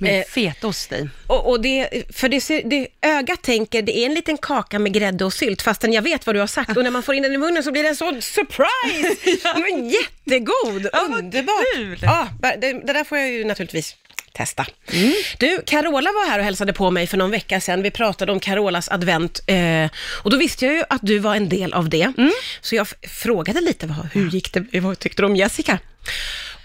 med 0.00 0.18
Eh, 0.18 0.24
fetost 0.24 0.92
i. 0.92 1.08
Och, 1.26 1.50
och 1.50 1.60
det, 1.60 1.88
för 2.16 2.28
det, 2.28 2.40
ser, 2.40 2.62
det 2.64 2.88
ögat 3.02 3.42
tänker, 3.42 3.82
det 3.82 3.98
är 3.98 4.06
en 4.06 4.14
liten 4.14 4.38
kaka 4.38 4.78
med 4.78 4.92
grädde 4.92 5.24
och 5.24 5.32
sylt, 5.32 5.62
fastän 5.62 5.92
jag 5.92 6.02
vet 6.02 6.26
vad 6.26 6.34
du 6.36 6.40
har 6.40 6.46
sagt. 6.46 6.76
Och 6.76 6.82
när 6.82 6.90
man 6.90 7.02
får 7.02 7.14
in 7.14 7.22
den 7.22 7.32
i 7.32 7.38
munnen 7.38 7.62
så 7.62 7.72
blir 7.72 7.82
det 7.82 7.88
en 7.88 7.96
sån 7.96 8.22
surprise! 8.22 9.40
Den 9.54 9.62
var 9.62 9.92
jättegod, 9.92 10.86
Ja, 10.92 11.08
underbart. 11.10 12.02
Ja, 12.02 12.28
det, 12.40 12.72
det 12.72 12.92
där 12.92 13.04
får 13.04 13.18
jag 13.18 13.30
ju 13.30 13.44
naturligtvis 13.44 13.96
testa. 14.32 14.66
Mm. 14.92 15.12
Du, 15.38 15.62
Carola 15.66 16.10
var 16.12 16.30
här 16.30 16.38
och 16.38 16.44
hälsade 16.44 16.72
på 16.72 16.90
mig 16.90 17.06
för 17.06 17.16
någon 17.16 17.30
vecka 17.30 17.60
sedan. 17.60 17.82
Vi 17.82 17.90
pratade 17.90 18.32
om 18.32 18.40
Carolas 18.40 18.88
advent 18.88 19.40
eh, 19.46 19.90
och 20.22 20.30
då 20.30 20.36
visste 20.36 20.66
jag 20.66 20.74
ju 20.74 20.82
att 20.88 21.00
du 21.02 21.18
var 21.18 21.34
en 21.34 21.48
del 21.48 21.72
av 21.72 21.88
det. 21.88 22.12
Mm. 22.18 22.32
Så 22.60 22.74
jag 22.74 22.86
frågade 23.02 23.60
lite, 23.60 23.86
vad, 23.86 24.08
hur 24.12 24.30
gick 24.30 24.52
det, 24.52 24.80
vad 24.80 24.98
tyckte 24.98 25.22
du 25.22 25.26
om 25.26 25.36
Jessica? 25.36 25.78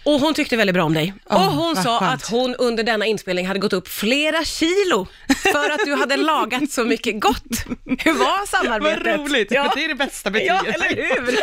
Och 0.04 0.20
hon 0.20 0.34
tyckte 0.34 0.58
väldigt 0.58 0.74
bra 0.74 0.84
om 0.84 0.94
dig. 0.94 1.14
Åh, 1.30 1.36
och 1.48 1.54
hon 1.54 1.76
vad 1.76 1.84
sa 1.84 2.00
skönt. 2.00 2.14
att 2.24 2.30
hon 2.30 2.56
under 2.56 2.84
denna 2.84 3.06
inspelning 3.06 3.48
hade 3.48 3.60
gått 3.60 3.74
upp 3.74 3.88
flera 3.88 4.46
kilo 4.46 5.08
för 5.52 5.70
att 5.70 5.80
du 5.86 5.96
hade 5.96 6.18
lagat 6.18 6.72
så 6.72 6.84
mycket 6.86 7.20
gott. 7.22 7.66
Hur 8.00 8.14
var 8.14 8.46
samarbetet? 8.64 9.06
Vad 9.06 9.20
roligt, 9.30 9.52
Ja. 9.52 9.72
det 9.76 9.84
är 9.84 9.88
det 9.88 9.96
bästa 9.96 10.30
betyget. 10.32 10.56
Ja, 10.66 10.72
eller 10.74 10.96
hur? 10.96 11.38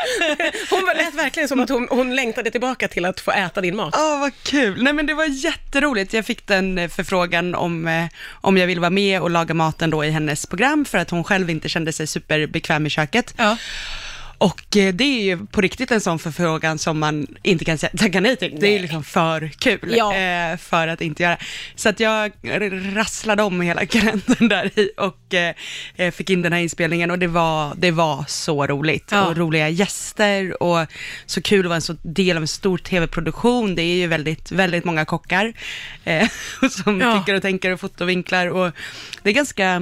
Hon 0.71 0.87
var- 0.87 0.95
lät 0.95 1.15
verkligen 1.15 1.49
som 1.49 1.61
att 1.61 1.69
hon, 1.69 1.87
hon 1.91 2.17
längtade 2.17 2.51
tillbaka 2.51 2.89
till 2.89 3.05
att 3.05 3.21
få 3.21 3.31
äta 3.31 3.61
din 3.61 3.77
mat. 3.77 3.95
Åh, 3.99 4.21
vad 4.21 4.33
kul. 4.43 4.83
Nej, 4.83 4.93
men 4.93 5.07
det 5.07 5.15
var 5.15 5.25
jätteroligt. 5.25 6.13
Jag 6.13 6.27
fick 6.27 6.47
den 6.47 6.79
eh, 6.79 6.89
förfrågan 6.89 7.55
om, 7.55 7.89
eh, 7.89 8.05
om 8.41 8.57
jag 8.57 8.67
ville 8.67 8.81
vara 8.81 8.91
med 8.91 9.21
och 9.21 9.31
laga 9.31 9.55
maten 9.55 9.91
då 9.91 10.05
i 10.05 10.11
hennes 10.11 10.47
program, 10.47 10.85
för 10.85 10.99
att 10.99 11.11
hon 11.11 11.25
själv 11.25 11.51
inte 11.51 11.69
kände 11.69 11.93
sig 11.93 12.07
superbekväm 12.07 12.87
i 12.87 12.91
köket. 12.91 13.35
Ja. 13.37 13.57
Och 14.43 14.77
eh, 14.77 14.95
det 14.95 15.05
är 15.05 15.23
ju 15.23 15.47
på 15.47 15.61
riktigt 15.61 15.91
en 15.91 16.01
sån 16.01 16.19
förfrågan 16.19 16.79
som 16.79 16.99
man 16.99 17.27
inte 17.43 17.65
kan 17.65 17.79
tacka 17.79 18.21
nej 18.21 18.37
till. 18.37 18.57
Det 18.61 18.67
är 18.69 18.73
ju 18.73 18.79
liksom 18.79 19.05
för 19.05 19.49
kul 19.49 19.95
Ja. 19.97 20.15
eh, 20.17 20.57
för 20.57 20.89
att 20.89 21.01
inte 21.01 21.23
göra. 21.23 21.37
Så 21.75 21.89
att 21.89 22.01
jag 22.01 22.33
rasslade 22.97 23.43
om 23.43 23.61
hela 23.61 23.87
kalendern 23.87 24.49
där 24.49 24.79
i 24.79 24.91
och 24.97 25.35
eh, 25.97 26.11
fick 26.13 26.31
in 26.31 26.43
den 26.43 26.53
här 26.53 26.61
inspelningen 26.61 27.11
och 27.11 27.19
det 27.19 27.27
var, 27.27 27.73
det 27.77 27.91
var 27.91 28.25
så 28.29 28.67
roligt. 28.67 29.09
Ja. 29.11 29.27
Och 29.27 29.37
roliga 29.37 29.69
gäster 29.69 30.63
och 30.63 30.87
så 31.27 31.43
kul 31.43 31.61
att 31.61 31.69
vara 31.69 31.77
en 31.77 31.83
så 31.83 31.97
del 32.03 32.37
av 32.37 32.43
en 32.43 32.49
stor 32.49 32.79
tv-produktion. 32.79 33.75
Det 33.75 33.83
är 33.83 33.97
ju 33.97 34.07
väldigt, 34.07 34.53
väldigt 34.53 34.85
många 34.85 35.05
kockar 35.05 35.53
som 36.85 37.01
Ja. 37.01 37.19
tycker 37.19 37.35
och 37.35 37.43
tänker 37.43 37.71
och 37.71 37.81
fotovinklar 37.81 38.47
och 38.47 38.73
det 39.23 39.31
är 39.31 39.35
ganska 39.35 39.81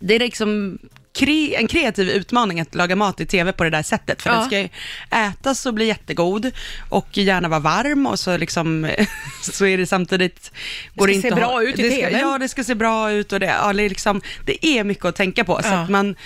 det 0.00 0.14
är 0.14 0.18
liksom 0.18 0.78
kre, 1.18 1.54
en 1.56 1.66
kreativ 1.68 2.08
utmaning 2.10 2.60
att 2.60 2.74
laga 2.74 2.96
mat 2.96 3.20
i 3.20 3.26
tv 3.26 3.52
på 3.52 3.64
det 3.64 3.70
där 3.70 3.82
sättet. 3.82 4.22
För 4.22 4.30
Ja. 4.30 4.36
den 4.36 4.46
ska 4.46 4.58
ju 4.58 4.68
ätas 5.10 5.66
och 5.66 5.74
bli 5.74 5.86
jättegod 5.86 6.50
och 6.88 7.18
gärna 7.18 7.48
vara 7.48 7.60
varm 7.60 8.06
och 8.06 8.18
så, 8.18 8.36
liksom, 8.36 8.90
så 9.42 9.66
är 9.66 9.78
det 9.78 9.86
samtidigt... 9.86 10.52
ska 10.96 11.06
det 11.06 11.12
se 11.12 11.14
inte 11.14 11.28
att 11.28 11.34
bra 11.34 11.62
ut 11.62 11.78
i 11.78 11.82
det 11.82 11.90
ska, 11.90 12.00
TV:n. 12.06 12.20
Ja, 12.20 12.38
det 12.38 12.48
ska 12.48 12.64
se 12.64 12.74
bra 12.74 13.12
ut 13.12 13.32
och 13.32 13.40
det, 13.40 13.46
ja, 13.46 13.72
det, 13.72 13.82
är, 13.82 13.88
liksom, 13.88 14.20
det 14.44 14.66
är 14.66 14.84
mycket 14.84 15.04
att 15.04 15.16
tänka 15.16 15.44
på. 15.44 15.60
Så 15.62 15.68
Ja. 15.68 15.74
att 15.82 15.90
man 15.90 16.16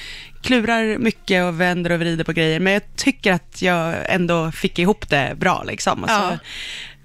klurar 0.42 0.98
mycket 0.98 1.44
och 1.44 1.60
vänder 1.60 1.92
och 1.92 2.00
vrider 2.00 2.24
på 2.24 2.32
grejer. 2.32 2.60
Men 2.60 2.72
jag 2.72 2.82
tycker 2.96 3.32
att 3.32 3.62
jag 3.62 3.94
ändå 4.08 4.52
fick 4.52 4.78
ihop 4.78 5.08
det 5.08 5.32
bra. 5.36 5.62
Liksom. 5.62 6.02
Och 6.04 6.10
så, 6.10 6.14
Ja. 6.14 6.38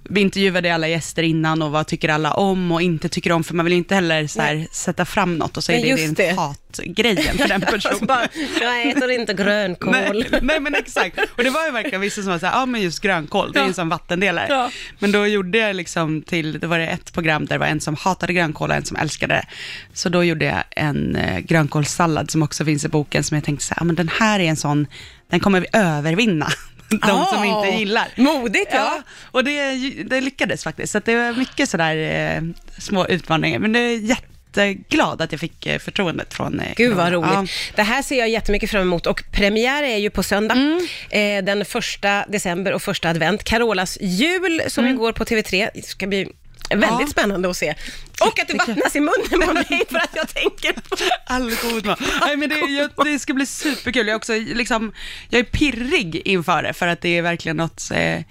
Vi 0.09 0.21
intervjuade 0.21 0.75
alla 0.75 0.87
gäster 0.87 1.23
innan 1.23 1.61
och 1.61 1.71
vad 1.71 1.87
tycker 1.87 2.09
alla 2.09 2.33
om 2.33 2.71
och 2.71 2.81
inte 2.81 3.09
tycker 3.09 3.31
om, 3.31 3.43
för 3.43 3.53
man 3.55 3.65
vill 3.65 3.73
inte 3.73 3.95
heller 3.95 4.27
så 4.27 4.41
här, 4.41 4.67
sätta 4.71 5.05
fram 5.05 5.35
något 5.37 5.57
och 5.57 5.63
så 5.63 5.71
är 5.71 5.81
det 5.81 5.95
den 6.05 6.13
det. 6.13 6.35
hatgrejen 6.37 7.37
för 7.37 7.47
den 7.47 7.61
Så 7.65 7.67
personen. 7.71 8.05
bara, 8.07 8.27
jag 8.61 8.87
äter 8.87 9.11
inte 9.11 9.33
grönkål. 9.33 9.91
Nej, 9.91 10.39
nej 10.41 10.59
men 10.59 10.75
exakt. 10.75 11.19
Och 11.37 11.43
det 11.43 11.49
var 11.49 11.65
ju 11.65 11.71
verkligen 11.71 12.01
vissa 12.01 12.21
som 12.21 12.31
var 12.31 12.39
såhär, 12.39 12.53
ja 12.59 12.65
men 12.65 12.81
just 12.81 12.99
grönkål, 12.99 13.51
det 13.51 13.59
är 13.59 13.63
ju 13.63 13.67
en 13.67 13.73
sån 13.73 13.89
vattendelare. 13.89 14.47
Ja. 14.49 14.71
Men 14.99 15.11
då 15.11 15.27
gjorde 15.27 15.57
jag 15.57 15.75
liksom 15.75 16.21
till, 16.21 16.59
det 16.59 16.67
var 16.67 16.79
det 16.79 16.87
ett 16.87 17.13
program 17.13 17.45
där 17.45 17.55
det 17.55 17.59
var 17.59 17.67
en 17.67 17.81
som 17.81 17.95
hatade 17.95 18.33
grönkål 18.33 18.69
och 18.69 18.75
en 18.75 18.85
som 18.85 18.97
älskade 18.97 19.33
det. 19.33 19.45
Så 19.93 20.09
då 20.09 20.23
gjorde 20.23 20.45
jag 20.45 20.63
en 20.71 21.15
eh, 21.15 21.39
grönkålssallad 21.39 22.31
som 22.31 22.43
också 22.43 22.65
finns 22.65 22.85
i 22.85 22.87
boken 22.87 23.23
som 23.23 23.35
jag 23.35 23.43
tänkte 23.43 23.65
så 23.65 23.73
här, 23.73 23.81
ja, 23.81 23.85
men 23.85 23.95
den 23.95 24.09
här 24.19 24.39
är 24.39 24.43
en 24.43 24.55
sån, 24.57 24.87
den 25.29 25.39
kommer 25.39 25.59
vi 25.59 25.67
övervinna. 25.73 26.47
De 26.89 26.99
som 27.25 27.39
Ah, 27.39 27.45
inte 27.65 27.77
gillar. 27.79 28.07
Modigt, 28.15 28.67
ja. 28.71 28.77
Ja, 28.77 29.01
och 29.31 29.43
det, 29.43 29.71
det 30.03 30.21
lyckades 30.21 30.63
faktiskt. 30.63 30.91
Så 30.93 30.99
det 30.99 31.15
var 31.15 31.33
mycket 31.33 31.69
sådär 31.69 31.95
eh, 32.35 32.41
små 32.77 33.07
utmaningar. 33.07 33.59
Men 33.59 33.73
det 33.73 33.79
är 33.79 33.97
jätteglad 33.97 35.21
att 35.21 35.31
jag 35.31 35.41
fick 35.41 35.65
eh, 35.65 35.79
förtroendet 35.79 36.33
från 36.33 36.59
eh, 36.59 36.73
Gud 36.75 36.93
vad 36.93 37.11
roligt. 37.11 37.51
Det 37.75 37.83
här 37.83 38.01
ser 38.01 38.19
jag 38.19 38.29
jättemycket 38.29 38.69
fram 38.71 38.81
emot 38.81 39.05
och 39.07 39.23
premiär 39.31 39.83
är 39.83 39.97
ju 39.97 40.09
på 40.09 40.23
söndag, 40.23 40.55
Mm. 40.55 40.87
eh, 41.09 41.45
den 41.45 41.65
första 41.65 42.25
december 42.27 42.71
och 42.73 42.81
första 42.81 43.09
advent. 43.09 43.43
Carolas 43.43 43.97
jul 44.01 44.61
som 44.67 44.87
ju 44.87 44.97
går 44.97 45.11
på 45.11 45.23
TV3. 45.25 45.69
Det 45.73 45.85
ska 45.85 46.07
bli 46.07 46.29
väldigt. 46.69 46.89
Ja. 46.99 47.07
spännande 47.07 47.49
att 47.49 47.57
se. 47.57 47.75
Och 48.21 48.39
att 48.39 48.47
du 48.47 48.57
vattnas 48.57 48.95
i 48.95 48.99
munnen 48.99 49.47
på 49.47 49.53
mig 49.53 49.83
för 49.89 49.97
att 49.97 50.15
jag 50.15 50.27
tänker 50.27 50.73
på... 50.73 50.95
All 51.33 51.51
god 51.63 51.85
mat. 51.85 51.99
Nej, 52.21 52.37
men 52.37 52.49
det, 52.49 52.55
jag, 52.55 52.89
det 53.05 53.19
ska 53.19 53.33
bli 53.33 53.45
superkul. 53.45 54.07
Jag 54.07 54.13
är, 54.13 54.17
också, 54.17 54.33
liksom, 54.33 54.93
jag 55.29 55.39
är 55.39 55.43
pirrig 55.43 56.15
inför 56.15 56.63
det, 56.63 56.73
för 56.73 56.87
att 56.87 57.01
det 57.01 57.17
är 57.17 57.21
verkligen 57.21 57.57
något 57.57 57.91
eh, 57.91 58.21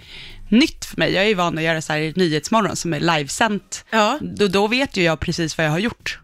nytt 0.49 0.85
för 0.85 0.97
mig. 0.97 1.13
Jag 1.13 1.23
är 1.23 1.27
ju 1.27 1.33
van 1.33 1.57
att 1.57 1.63
göra 1.63 1.81
så 1.81 1.93
här 1.93 2.13
Nyhetsmorgon 2.15 2.75
som 2.75 2.93
är 2.93 2.99
livesänt. 2.99 3.85
Ja. 3.89 4.19
Då, 4.21 4.47
då 4.47 4.67
vet 4.67 4.97
ju 4.97 5.03
jag 5.03 5.19
precis 5.19 5.57
vad 5.57 5.67
jag 5.67 5.71
har 5.71 5.79
gjort. 5.79 6.19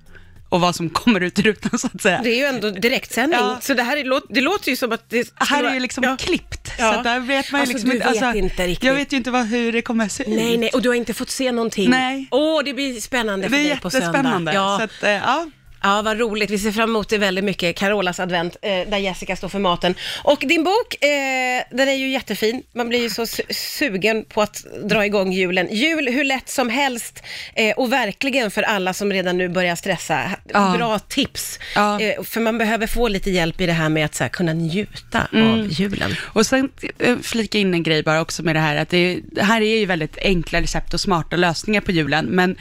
Och 0.54 0.62
vad 0.62 0.76
som 0.76 0.90
kommer 0.90 1.20
ut 1.22 1.40
i 1.40 1.42
rutan 1.42 1.80
så 1.80 1.88
att 1.94 2.02
säga. 2.02 2.22
Det 2.24 2.30
är 2.30 2.38
ju 2.38 2.44
ändå 2.46 2.70
direktsändning, 2.70 3.40
Ja. 3.40 3.58
så 3.62 3.74
det 3.74 3.84
här 3.84 3.98
är, 3.98 4.34
det 4.34 4.42
låter 4.42 4.70
ju 4.70 4.76
som 4.76 4.92
att 4.92 5.10
det 5.10 5.30
här 5.40 5.64
är 5.64 5.74
ju 5.74 5.80
liksom 5.80 6.04
ja. 6.04 6.18
klippt, 6.20 6.72
så 6.80 6.86
att 6.86 7.04
där 7.04 7.20
vet 7.20 7.52
man 7.52 7.62
Alltså, 7.62 7.74
liksom 7.74 7.90
du 7.90 7.98
vet 7.98 8.36
inte 8.36 8.68
riktigt. 8.68 8.84
Jag 8.88 8.96
vet 8.96 9.14
ju 9.14 9.18
inte 9.18 9.32
vad, 9.32 9.46
hur 9.46 9.72
det 9.72 9.82
kommer 9.82 10.08
se 10.08 10.24
ut. 10.24 10.30
Nej, 10.30 10.58
nej, 10.58 10.70
och 10.70 10.82
du 10.82 10.90
har 10.90 10.96
inte 10.96 11.14
fått 11.14 11.30
se 11.30 11.52
någonting. 11.52 11.90
Nej. 11.90 12.28
Åh, 12.32 12.62
det 12.66 12.74
blir 12.74 13.02
spännande 13.02 13.50
för 13.50 13.58
Det 13.58 13.64
är 13.64 13.70
dig 13.70 13.80
på 13.80 13.90
söndag. 13.90 14.08
jättespännande. 14.08 14.54
Ja. 14.54 14.78
Så 14.78 14.84
att, 14.84 15.04
eh, 15.04 15.10
ja. 15.12 15.46
Ja, 15.86 16.02
vad 16.02 16.20
roligt. 16.20 16.50
Vi 16.50 16.60
ser 16.60 16.72
fram 16.72 16.90
emot 16.90 17.10
det 17.10 17.18
väldigt 17.18 17.44
mycket, 17.44 17.76
Carolas 17.78 18.20
advent, 18.20 18.56
eh, 18.62 18.70
där 18.90 18.98
Jessica 18.98 19.36
står 19.36 19.50
för 19.50 19.60
maten. 19.60 19.96
Och 20.24 20.40
din 20.48 20.64
bok, 20.64 21.04
eh, 21.04 21.64
den 21.72 21.90
är 21.90 21.94
ju 21.94 22.10
jättefin. 22.10 22.64
Man 22.74 22.90
blir 22.90 23.00
ju 23.02 23.10
så 23.10 23.22
su- 23.22 23.54
sugen 23.54 24.26
på 24.26 24.42
att 24.42 24.66
dra 24.84 25.06
igång 25.06 25.32
julen. 25.34 25.68
Jul 25.72 26.08
hur 26.08 26.24
lätt 26.24 26.50
som 26.50 26.70
helst 26.70 27.24
eh, 27.56 27.76
och 27.78 27.94
verkligen 27.94 28.52
för 28.52 28.64
alla 28.64 28.94
som 28.94 29.14
redan 29.14 29.38
nu 29.38 29.50
börjar 29.50 29.76
stressa. 29.76 30.22
Ja. 30.54 30.74
Bra 30.78 31.00
tips. 31.00 31.60
Ja. 31.76 32.02
Eh, 32.02 32.24
för 32.24 32.42
man 32.42 32.58
behöver 32.58 32.88
få 32.88 33.08
lite 33.08 33.32
hjälp 33.32 33.62
i 33.62 33.66
det 33.66 33.74
här 33.74 33.90
med 33.90 34.06
att 34.06 34.16
så 34.16 34.24
här, 34.24 34.30
kunna 34.30 34.54
njuta 34.54 35.28
Mm. 35.34 35.52
av 35.52 35.68
julen. 35.72 36.16
Och 36.22 36.46
sen 36.46 36.70
eh, 37.00 37.18
flika 37.22 37.58
in 37.58 37.74
en 37.74 37.84
grej 37.84 38.04
bara 38.04 38.22
också 38.22 38.44
med 38.44 38.56
det 38.56 38.60
här, 38.60 38.76
att 38.76 38.90
det, 38.90 39.20
det 39.32 39.44
här 39.44 39.62
är 39.62 39.78
ju 39.80 39.86
väldigt 39.86 40.18
enkla 40.18 40.62
recept 40.62 40.94
och 40.94 41.00
smarta 41.00 41.36
lösningar 41.36 41.82
på 41.82 41.92
julen, 41.92 42.26
men 42.26 42.56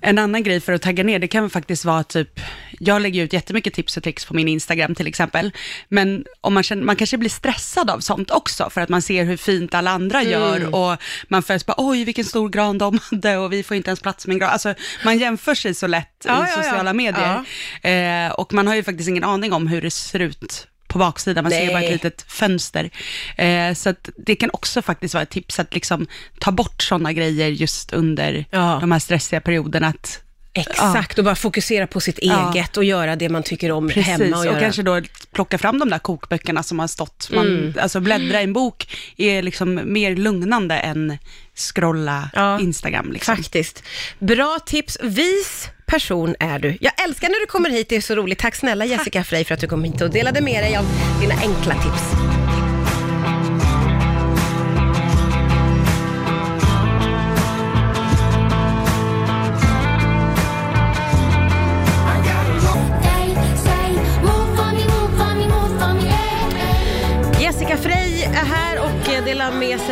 en 0.00 0.18
annan 0.18 0.42
grej 0.42 0.60
för 0.60 0.72
att 0.72 0.82
tagga 0.82 1.04
ner, 1.04 1.18
det 1.18 1.28
kan 1.28 1.50
faktiskt 1.50 1.84
vara 1.84 2.04
typ, 2.04 2.40
jag 2.80 3.02
lägger 3.02 3.24
ut 3.24 3.32
jättemycket 3.32 3.74
tips 3.74 3.96
och 3.96 4.02
tricks 4.02 4.24
på 4.24 4.34
min 4.34 4.48
Instagram 4.48 4.94
till 4.94 5.06
exempel, 5.06 5.52
men 5.88 6.24
om 6.40 6.54
man, 6.54 6.62
känner, 6.62 6.82
man 6.82 6.96
kanske 6.96 7.18
blir 7.18 7.30
stressad 7.30 7.90
av 7.90 8.00
sånt 8.00 8.30
också, 8.30 8.70
för 8.70 8.80
att 8.80 8.88
man 8.88 9.02
ser 9.02 9.24
hur 9.24 9.36
fint 9.36 9.74
alla 9.74 9.90
andra 9.90 10.18
Mm. 10.20 10.32
gör 10.32 10.74
och 10.74 10.96
man 11.28 11.42
först 11.42 11.66
bara, 11.66 11.74
oj 11.76 12.04
vilken 12.04 12.24
stor 12.24 12.48
gran 12.48 12.78
de 12.78 12.98
hade 13.10 13.36
och 13.36 13.52
vi 13.52 13.62
får 13.62 13.76
inte 13.76 13.90
ens 13.90 14.00
plats 14.00 14.26
med 14.26 14.34
en 14.34 14.38
gran. 14.38 14.50
Alltså 14.50 14.74
man 15.04 15.18
jämför 15.18 15.54
sig 15.54 15.74
så 15.74 15.86
lätt 15.86 16.24
Ja, 16.24 16.32
i 16.32 16.50
ja, 16.50 16.54
ja. 16.56 16.62
sociala 16.62 16.92
medier. 16.92 17.44
Eh, 17.82 18.32
och 18.32 18.52
man 18.54 18.66
har 18.66 18.74
ju 18.74 18.82
faktiskt 18.82 19.08
ingen 19.08 19.24
aning 19.24 19.52
om 19.52 19.66
hur 19.66 19.82
det 19.82 19.90
ser 19.90 20.18
ut 20.20 20.66
på 20.88 20.98
baksidan, 20.98 21.44
man 21.44 21.52
ser 21.52 21.62
ju 21.62 21.68
bara 21.68 21.78
Nej. 21.78 21.86
ett 21.94 22.04
litet 22.04 22.22
fönster. 22.22 22.90
Eh, 23.36 23.74
så 23.74 23.94
det 24.16 24.36
kan 24.36 24.50
också 24.52 24.82
faktiskt 24.82 25.14
vara 25.14 25.22
ett 25.22 25.30
tips 25.30 25.58
att 25.58 25.74
liksom 25.74 26.06
ta 26.40 26.52
bort 26.52 26.82
sådana 26.82 27.12
grejer 27.12 27.48
just 27.48 27.92
under 27.92 28.44
Ja. 28.50 28.78
de 28.80 28.92
här 28.92 28.98
stressiga 28.98 29.40
perioderna. 29.40 29.86
Att, 29.86 30.22
Exakt, 30.60 31.18
och 31.18 31.24
bara 31.24 31.34
fokusera 31.34 31.86
på 31.86 32.00
sitt 32.00 32.18
Ja. 32.22 32.52
eget 32.54 32.76
och 32.76 32.84
göra 32.84 33.16
det 33.16 33.28
man 33.28 33.42
tycker 33.42 33.70
om 33.72 33.88
precis, 33.88 34.06
hemma. 34.06 34.36
och, 34.36 34.40
Och, 34.40 34.46
göra. 34.46 34.60
kanske 34.60 34.82
då 34.82 35.00
plocka 35.32 35.58
fram 35.58 35.78
de 35.78 35.90
där 35.90 35.98
kokböckerna 35.98 36.62
som 36.62 36.78
har 36.78 36.86
stått. 36.86 37.28
Man, 37.34 37.46
Mm. 37.46 37.74
Alltså 37.80 38.00
bläddra 38.00 38.40
i 38.40 38.44
en 38.44 38.52
bok 38.52 38.88
är 39.16 39.42
liksom 39.42 39.80
mer 39.84 40.16
lugnande 40.16 40.74
än 40.74 41.18
scrolla 41.54 42.30
Ja. 42.34 42.60
Instagram. 42.60 43.12
Liksom. 43.12 43.36
Faktiskt. 43.36 43.82
Bra 44.18 44.58
tips. 44.66 44.98
Vis 45.02 45.68
person 45.86 46.34
är 46.40 46.58
du. 46.58 46.78
Jag 46.80 47.02
älskar 47.04 47.28
när 47.28 47.40
du 47.40 47.46
kommer 47.46 47.70
hit, 47.70 47.88
det 47.88 47.96
är 47.96 48.00
så 48.00 48.14
roligt. 48.14 48.38
Tack 48.38 48.54
snälla 48.54 48.84
Jessica 48.84 49.24
Frey 49.24 49.44
för 49.44 49.54
att 49.54 49.60
du 49.60 49.66
kom 49.66 49.84
hit 49.84 50.00
och 50.00 50.10
delade 50.10 50.40
med 50.40 50.64
dig 50.64 50.76
av 50.76 50.84
dina 51.20 51.34
enkla 51.34 51.74
tips. 51.74 52.37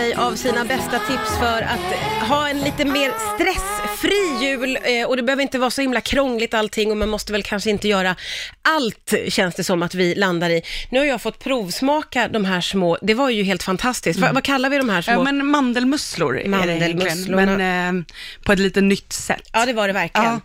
Sig 0.06 0.14
av 0.14 0.34
sina 0.34 0.64
bästa 0.64 0.98
tips 0.98 1.38
för 1.38 1.62
att 1.62 2.28
ha 2.28 2.48
en 2.48 2.60
lite 2.60 2.84
mer 2.84 3.12
stressfri 3.34 4.46
jul. 4.48 4.78
Eh, 4.82 5.06
Och 5.08 5.16
det 5.16 5.22
behöver 5.22 5.42
inte 5.42 5.58
vara 5.58 5.70
så 5.70 5.80
himla 5.80 6.00
krångligt 6.00 6.54
allting 6.54 6.90
och 6.90 6.96
man 6.96 7.08
måste 7.08 7.32
väl 7.32 7.42
kanske 7.42 7.70
inte 7.70 7.88
göra 7.88 8.16
allt, 8.62 9.14
känns 9.28 9.54
det 9.54 9.64
som 9.64 9.82
att 9.82 9.94
vi 9.94 10.14
landar 10.14 10.50
i. 10.50 10.62
Nu 10.90 10.98
har 10.98 11.06
jag 11.06 11.22
fått 11.22 11.38
provsmaka 11.38 12.28
de 12.28 12.44
här 12.44 12.60
små, 12.60 12.98
det 13.02 13.14
var 13.14 13.30
ju 13.30 13.42
helt 13.42 13.62
fantastiskt. 13.62 14.20
Va, 14.20 14.28
vad 14.32 14.44
kallar 14.44 14.70
vi 14.70 14.78
de 14.78 14.88
här 14.88 15.02
små? 15.02 15.12
Ja, 15.12 15.22
men 15.22 15.46
mandelmusslor 15.46 16.38
är 16.38 16.66
det 16.66 16.72
egentligen, 16.72 17.22
men 17.36 17.98
eh, 18.00 18.04
på 18.44 18.52
ett 18.52 18.58
lite 18.58 18.80
nytt 18.80 19.12
sätt. 19.12 19.48
Ja, 19.52 19.66
det 19.66 19.72
var 19.72 19.86
det 19.86 19.92
verkligen. 19.94 20.32
Ja, 20.32 20.40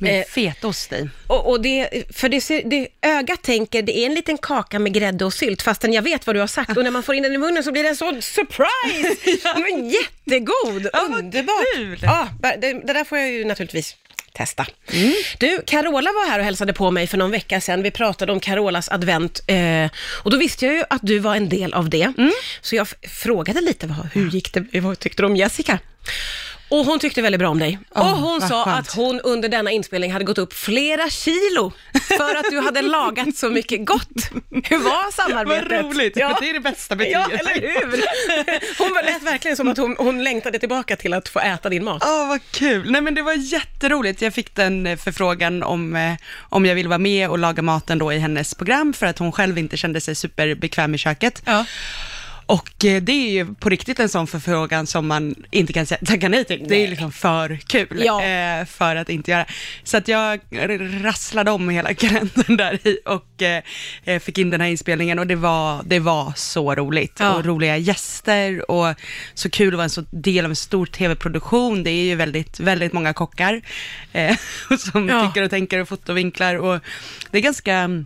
med 0.00 0.20
Eh, 0.20 0.24
fetost 0.26 0.92
i. 0.92 1.08
Och, 1.26 1.50
och 1.50 1.60
det, 1.62 1.88
för 2.16 2.28
det, 2.28 2.40
ser, 2.40 2.62
det 2.70 2.88
ögat 3.02 3.42
tänker, 3.42 3.82
det 3.82 3.98
är 3.98 4.06
en 4.06 4.14
liten 4.14 4.38
kaka 4.38 4.78
med 4.78 4.92
grädde 4.94 5.24
och 5.24 5.34
sylt, 5.34 5.62
fastän 5.62 5.92
jag 5.92 6.02
vet 6.02 6.26
vad 6.26 6.36
du 6.36 6.40
har 6.40 6.46
sagt. 6.46 6.76
Och 6.76 6.84
när 6.84 6.90
man 6.90 7.02
får 7.02 7.14
in 7.14 7.22
den 7.22 7.32
i 7.32 7.38
munnen 7.38 7.64
så 7.64 7.72
blir 7.72 7.82
den 7.82 7.96
så 7.96 8.20
surprise! 8.20 9.40
Den 9.54 9.62
var 9.62 9.92
jättegod, 9.92 10.88
Ja, 10.92 11.08
underbart. 11.18 11.64
kul. 11.76 11.98
Ja, 12.02 12.28
det, 12.42 12.72
det 12.72 12.92
där 12.92 13.04
får 13.04 13.18
jag 13.18 13.30
ju 13.30 13.44
naturligtvis 13.44 13.96
testa. 14.32 14.66
Mm. 14.92 15.12
Du, 15.38 15.62
Carola 15.66 16.12
var 16.12 16.30
här 16.30 16.38
och 16.38 16.44
hälsade 16.44 16.72
på 16.72 16.90
mig 16.90 17.06
för 17.06 17.18
någon 17.18 17.30
vecka 17.30 17.60
sedan. 17.60 17.82
Vi 17.82 17.90
pratade 17.90 18.32
om 18.32 18.40
Carolas 18.40 18.88
advent 18.88 19.40
eh, 19.46 19.90
och 20.22 20.30
då 20.30 20.36
visste 20.36 20.66
jag 20.66 20.74
ju 20.74 20.84
att 20.90 21.00
du 21.02 21.18
var 21.18 21.34
en 21.36 21.48
del 21.48 21.74
av 21.74 21.90
det. 21.90 22.12
Mm. 22.18 22.32
Så 22.60 22.76
jag 22.76 22.88
frågade 23.10 23.60
lite, 23.60 23.86
vad, 23.86 24.08
hur 24.12 24.30
gick 24.30 24.52
det, 24.52 24.80
vad 24.80 24.98
tyckte 24.98 25.22
du 25.22 25.26
om 25.26 25.36
Jessica? 25.36 25.78
Och 26.70 26.84
hon 26.84 26.98
tyckte 26.98 27.22
väldigt 27.22 27.38
bra 27.38 27.48
om 27.48 27.58
dig. 27.58 27.78
Åh, 27.94 28.12
och 28.12 28.18
hon 28.18 28.40
sa 28.40 28.64
skönt. 28.64 28.78
att 28.88 28.94
hon 28.94 29.20
under 29.20 29.48
denna 29.48 29.70
inspelning 29.70 30.12
hade 30.12 30.24
gått 30.24 30.38
upp 30.38 30.52
flera 30.52 31.10
kilo 31.10 31.72
för 32.18 32.34
att 32.34 32.44
du 32.50 32.60
hade 32.60 32.82
lagat 32.82 33.36
så 33.36 33.50
mycket 33.50 33.86
gott. 33.86 34.30
Hur 34.64 34.78
var 34.78 35.10
samarbetet? 35.12 35.70
Vad 35.84 35.84
roligt, 35.96 36.16
Ja. 36.16 36.38
det 36.40 36.50
är 36.50 36.54
det 36.54 36.60
bästa 36.60 36.96
betyget. 36.96 37.20
Ja, 37.30 37.38
eller 37.38 37.54
hur? 37.60 38.04
Hon 38.78 38.94
var 38.94 39.02
lät 39.02 39.22
verkligen 39.22 39.56
som 39.56 39.68
att 39.68 39.76
hon, 39.78 39.96
hon 39.98 40.24
längtade 40.24 40.58
tillbaka 40.58 40.96
till 40.96 41.14
att 41.14 41.28
få 41.28 41.38
äta 41.40 41.68
din 41.68 41.84
mat. 41.84 42.02
Åh, 42.06 42.28
vad 42.28 42.40
kul. 42.50 42.90
Nej, 42.90 43.00
men 43.00 43.14
det 43.14 43.22
var 43.22 43.32
jätteroligt. 43.34 44.22
Jag 44.22 44.34
fick 44.34 44.54
den 44.54 44.86
eh, 44.86 44.96
förfrågan 44.96 45.62
om, 45.62 45.96
eh, 45.96 46.12
om 46.40 46.66
jag 46.66 46.74
ville 46.74 46.88
vara 46.88 46.98
med 46.98 47.28
och 47.30 47.38
laga 47.38 47.62
maten 47.62 47.98
då 47.98 48.12
i 48.12 48.18
hennes 48.18 48.54
program, 48.54 48.92
för 48.92 49.06
att 49.06 49.18
hon 49.18 49.32
själv 49.32 49.58
inte 49.58 49.76
kände 49.76 50.00
sig 50.00 50.14
superbekväm 50.14 50.94
i 50.94 50.98
köket. 50.98 51.42
Ja. 51.44 51.64
Och 52.48 52.84
eh, 52.84 53.02
det 53.02 53.12
är 53.12 53.30
ju 53.30 53.54
på 53.54 53.68
riktigt 53.68 54.00
en 54.00 54.08
sån 54.08 54.26
förfrågan 54.26 54.86
som 54.86 55.06
man 55.06 55.34
inte 55.50 55.72
kan 55.72 55.86
tacka 55.86 56.28
nej 56.28 56.44
till. 56.44 56.64
Det 56.68 56.74
är 56.76 56.80
ju 56.80 56.86
liksom 56.86 57.12
för 57.12 57.56
kul 57.66 58.02
Ja. 58.04 58.24
eh, 58.24 58.64
för 58.64 58.96
att 58.96 59.08
inte 59.08 59.30
göra. 59.30 59.46
Så 59.84 59.96
att 59.96 60.08
jag 60.08 60.40
rasslade 61.04 61.50
om 61.50 61.68
hela 61.68 61.94
kalendern 61.94 62.56
där 62.56 62.86
i 62.88 62.98
och 63.04 63.42
eh, 64.04 64.18
fick 64.20 64.38
in 64.38 64.50
den 64.50 64.60
här 64.60 64.68
inspelningen 64.68 65.18
och 65.18 65.26
det 65.26 65.34
var, 65.36 65.82
det 65.84 65.98
var 65.98 66.32
så 66.36 66.74
roligt. 66.74 67.16
Ja. 67.20 67.34
Och 67.34 67.44
roliga 67.44 67.76
gäster 67.76 68.70
och 68.70 68.94
så 69.34 69.50
kul 69.50 69.68
att 69.68 69.76
vara 69.76 69.84
en 69.84 69.90
så 69.90 70.04
del 70.10 70.44
av 70.44 70.50
en 70.50 70.56
stor 70.56 70.86
tv-produktion. 70.86 71.82
Det 71.84 71.90
är 71.90 72.04
ju 72.04 72.14
väldigt, 72.14 72.60
väldigt 72.60 72.92
många 72.92 73.12
kockar 73.12 73.62
som 74.78 75.08
Ja. 75.08 75.26
tycker 75.26 75.42
och 75.42 75.50
tänker 75.50 75.78
och 75.80 75.88
fotovinklar 75.88 76.54
och 76.54 76.80
det 77.30 77.38
är 77.38 77.42
ganska 77.42 78.04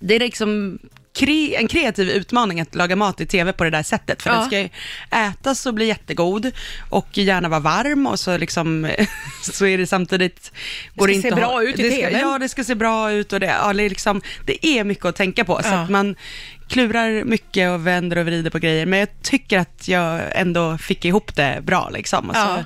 det 0.00 0.14
är 0.14 0.20
liksom 0.20 0.78
kre, 1.16 1.56
en 1.56 1.68
kreativ 1.68 2.08
utmaning 2.10 2.60
att 2.60 2.74
laga 2.74 2.96
mat 2.96 3.20
i 3.20 3.26
tv 3.26 3.52
på 3.52 3.64
det 3.64 3.70
där 3.70 3.82
sättet. 3.82 4.22
För 4.22 4.30
Ja. 4.30 4.36
den 4.36 4.46
ska 4.46 4.58
ju 4.60 4.68
ätas 5.10 5.66
och 5.66 5.74
bli 5.74 5.86
jättegod 5.86 6.50
och 6.90 7.18
gärna 7.18 7.48
vara 7.48 7.60
varm 7.60 8.06
och 8.06 8.20
så 8.20 8.38
liksom, 8.38 8.90
så 9.42 9.66
är 9.66 9.78
det 9.78 9.86
samtidigt... 9.86 10.52
Går 10.94 11.06
ska 11.06 11.14
inte 11.14 11.28
se 11.28 11.34
bra 11.34 11.62
ut 11.62 11.78
i 11.78 11.82
det 11.82 11.90
ska, 11.90 12.00
TV:n. 12.06 12.20
Ja, 12.20 12.38
det 12.38 12.48
ska 12.48 12.64
se 12.64 12.74
bra 12.74 13.12
ut 13.12 13.32
och 13.32 13.40
det, 13.40 13.46
ja, 13.46 13.72
det, 13.72 13.82
är 13.82 13.88
liksom, 13.88 14.22
det 14.46 14.66
är 14.66 14.84
mycket 14.84 15.04
att 15.04 15.16
tänka 15.16 15.44
på. 15.44 15.62
Så 15.62 15.68
Ja. 15.68 15.74
att 15.74 15.90
man 15.90 16.16
klurar 16.68 17.24
mycket 17.24 17.70
och 17.70 17.86
vänder 17.86 18.18
och 18.18 18.26
vrider 18.26 18.50
på 18.50 18.58
grejer. 18.58 18.86
Men 18.86 18.98
jag 18.98 19.08
tycker 19.22 19.58
att 19.58 19.88
jag 19.88 20.20
ändå 20.32 20.78
fick 20.78 21.04
ihop 21.04 21.36
det 21.36 21.58
bra 21.62 21.90
liksom. 21.92 22.30
Och 22.30 22.36
så, 22.36 22.40
Ja. 22.42 22.64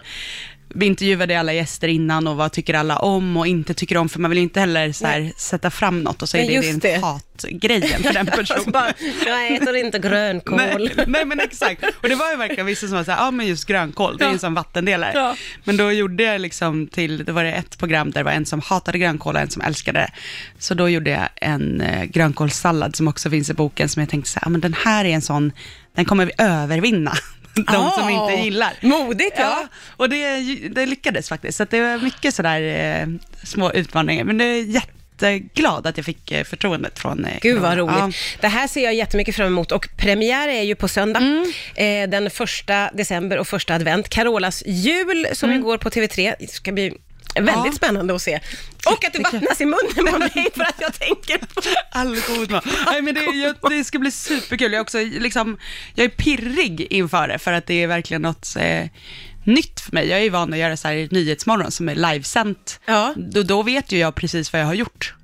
Vi 0.75 0.87
intervjuade 0.87 1.41
alla 1.41 1.53
gäster 1.53 1.89
innan 1.89 2.27
och 2.27 2.37
vad 2.37 2.53
tycker 2.53 2.75
alla 2.75 2.97
om 2.97 3.37
och 3.37 3.47
inte 3.47 3.75
tycker 3.75 3.97
om, 3.97 4.09
för 4.09 4.21
man 4.21 4.31
vill 4.31 4.39
inte 4.39 4.61
heller 4.61 4.93
så 4.93 5.07
här, 5.07 5.33
sätta 5.37 5.71
fram 5.71 6.03
något 6.03 6.23
och 6.23 6.29
så 6.29 6.37
är 6.37 6.47
det 6.47 6.61
din 6.61 6.79
det. 6.79 6.97
hatgrejen 7.03 8.03
för 8.03 8.13
den 8.13 8.29
Alltså 8.39 8.55
personen. 8.55 8.73
bara, 8.73 8.93
jag 9.27 9.53
äter 9.53 9.77
inte 9.77 9.99
grönkål. 9.99 10.57
Nej, 10.57 11.05
nej 11.07 11.25
men 11.25 11.41
exakt. 11.41 11.85
Och 12.03 12.09
det 12.09 12.15
var 12.15 12.31
ju 12.31 12.37
verkligen 12.37 12.67
vissa 12.67 12.87
som 12.87 12.97
var 12.97 13.05
såhär, 13.05 13.25
ja 13.25 13.31
men 13.31 13.47
just 13.47 13.65
grönkål, 13.65 14.17
det 14.19 14.25
är 14.25 14.29
ju 14.29 14.33
en 14.33 14.39
sån 14.39 14.55
vattendelare. 14.55 15.13
Ja. 15.15 15.37
Men 15.65 15.77
då 15.77 15.93
gjorde 15.93 16.23
jag 16.23 16.41
liksom 16.41 16.87
till, 16.87 17.25
det 17.25 17.33
var 17.33 17.45
det 17.45 17.53
ett 17.53 17.79
program 17.79 18.11
där 18.11 18.21
det 18.21 18.25
var 18.25 18.33
en 18.33 18.47
som 18.47 18.61
hatade 18.61 18.99
grönkål 18.99 19.35
och 19.35 19.41
en 19.41 19.51
som 19.51 19.63
älskade 19.63 19.99
det. 19.99 20.11
Så 20.59 20.75
då 20.75 20.89
gjorde 20.89 21.11
jag 21.11 21.29
en 21.37 21.81
eh, 21.81 22.05
grönkålssallad 22.05 22.97
som 22.97 23.09
också 23.09 23.31
finns 23.31 23.51
i 23.51 23.55
boken 23.55 23.89
som 23.89 24.01
jag 24.01 24.09
tänkte 24.11 24.31
såhär, 24.31 24.47
ja 24.47 24.51
men 24.51 24.61
den 24.61 24.75
här 24.85 25.05
är 25.05 25.09
en 25.09 25.23
sån, 25.23 25.53
den 25.95 26.05
kommer 26.05 26.27
vi 26.27 26.33
övervinna. 26.39 27.13
De 27.67 27.91
som 27.91 28.05
Ah, 28.05 28.11
inte 28.31 28.45
gillar. 28.45 28.73
Modigt, 28.83 29.35
ja. 29.39 29.43
Ja, 29.43 29.69
och 29.97 30.09
det, 30.09 30.41
det 30.69 30.87
lyckades 30.87 31.29
faktiskt. 31.29 31.59
Så 31.59 31.65
det 31.65 31.81
var 31.81 31.99
mycket 31.99 32.35
sådär 32.35 32.61
eh, 33.01 33.07
små 33.47 33.73
utmaningar. 33.73 34.25
Men 34.25 34.39
det 34.39 34.45
är 34.45 34.63
jätteglad 34.65 35.87
att 35.87 35.97
jag 35.97 36.07
fick 36.07 36.33
eh, 36.33 36.45
förtroendet 36.45 36.99
från 36.99 37.25
eh, 37.25 37.39
Gud 37.41 37.59
vad 37.59 37.79
roligt. 37.79 38.17
Det 38.41 38.49
här 38.49 38.69
ser 38.69 38.85
jag 38.85 38.95
jättemycket 38.95 39.37
fram 39.37 39.47
emot 39.47 39.73
och 39.73 39.89
premiär 39.97 40.49
är 40.49 40.63
ju 40.63 40.75
på 40.75 40.89
söndag, 40.89 41.21
Mm. 41.21 41.53
eh, 41.75 42.11
den 42.11 42.31
första 42.31 42.91
december 42.93 43.39
och 43.39 43.49
första 43.49 43.75
advent. 43.75 44.09
Carolas 44.09 44.63
jul 44.67 45.27
som 45.33 45.53
ju 45.53 45.63
går 45.63 45.79
på 45.79 45.91
TV3. 45.91 46.35
Det 46.41 46.51
ska 46.51 46.73
bli 46.73 46.93
väldigt. 47.41 47.73
Ja. 47.73 47.77
spännande 47.77 48.15
att 48.15 48.23
se. 48.23 48.41
Och 48.87 49.05
att 49.05 49.13
det 49.13 49.19
vattnas 49.19 49.61
i 49.61 49.65
munnen 49.65 50.13
på 50.13 50.19
mig 50.19 50.49
för 50.55 50.63
att 50.63 50.81
jag 50.81 50.95
tänker 50.95 51.39
på... 51.39 51.61
All 51.91 52.17
god 52.29 52.51
mat. 52.51 52.65
Nej, 52.87 53.03
men 53.03 53.15
det, 53.15 53.21
jag, 53.21 53.55
det 53.71 53.85
ska 53.85 53.99
bli 53.99 54.11
superkul. 54.11 54.73
Jag 54.73 54.79
är, 54.79 54.83
också, 54.83 54.99
liksom, 54.99 55.59
jag 55.95 56.05
är 56.05 56.09
pirrig 56.09 56.87
inför 56.91 57.29
det, 57.29 57.39
för 57.39 57.53
att 57.53 57.67
det 57.67 57.83
är 57.83 57.87
verkligen 57.87 58.23
något 58.23 58.57
eh, 58.57 58.87
nytt 59.45 59.81
för 59.81 59.93
mig. 59.93 60.09
Jag 60.09 60.19
är 60.19 60.23
ju 60.23 60.29
van 60.31 60.53
att 60.53 60.59
göra 60.59 60.77
så 60.77 60.89
här 60.89 61.09
Nyhetsmorgon 61.11 61.71
som 61.71 61.89
är 61.89 61.95
livesänt. 61.95 62.81
Ja. 62.87 63.15
Då, 63.17 63.43
då 63.43 63.63
vet 63.63 63.93
ju 63.93 63.99
jag 63.99 64.15
precis 64.15 64.53
vad 64.53 64.63
jag 64.63 64.67
har 64.67 64.75
gjort 64.75 65.15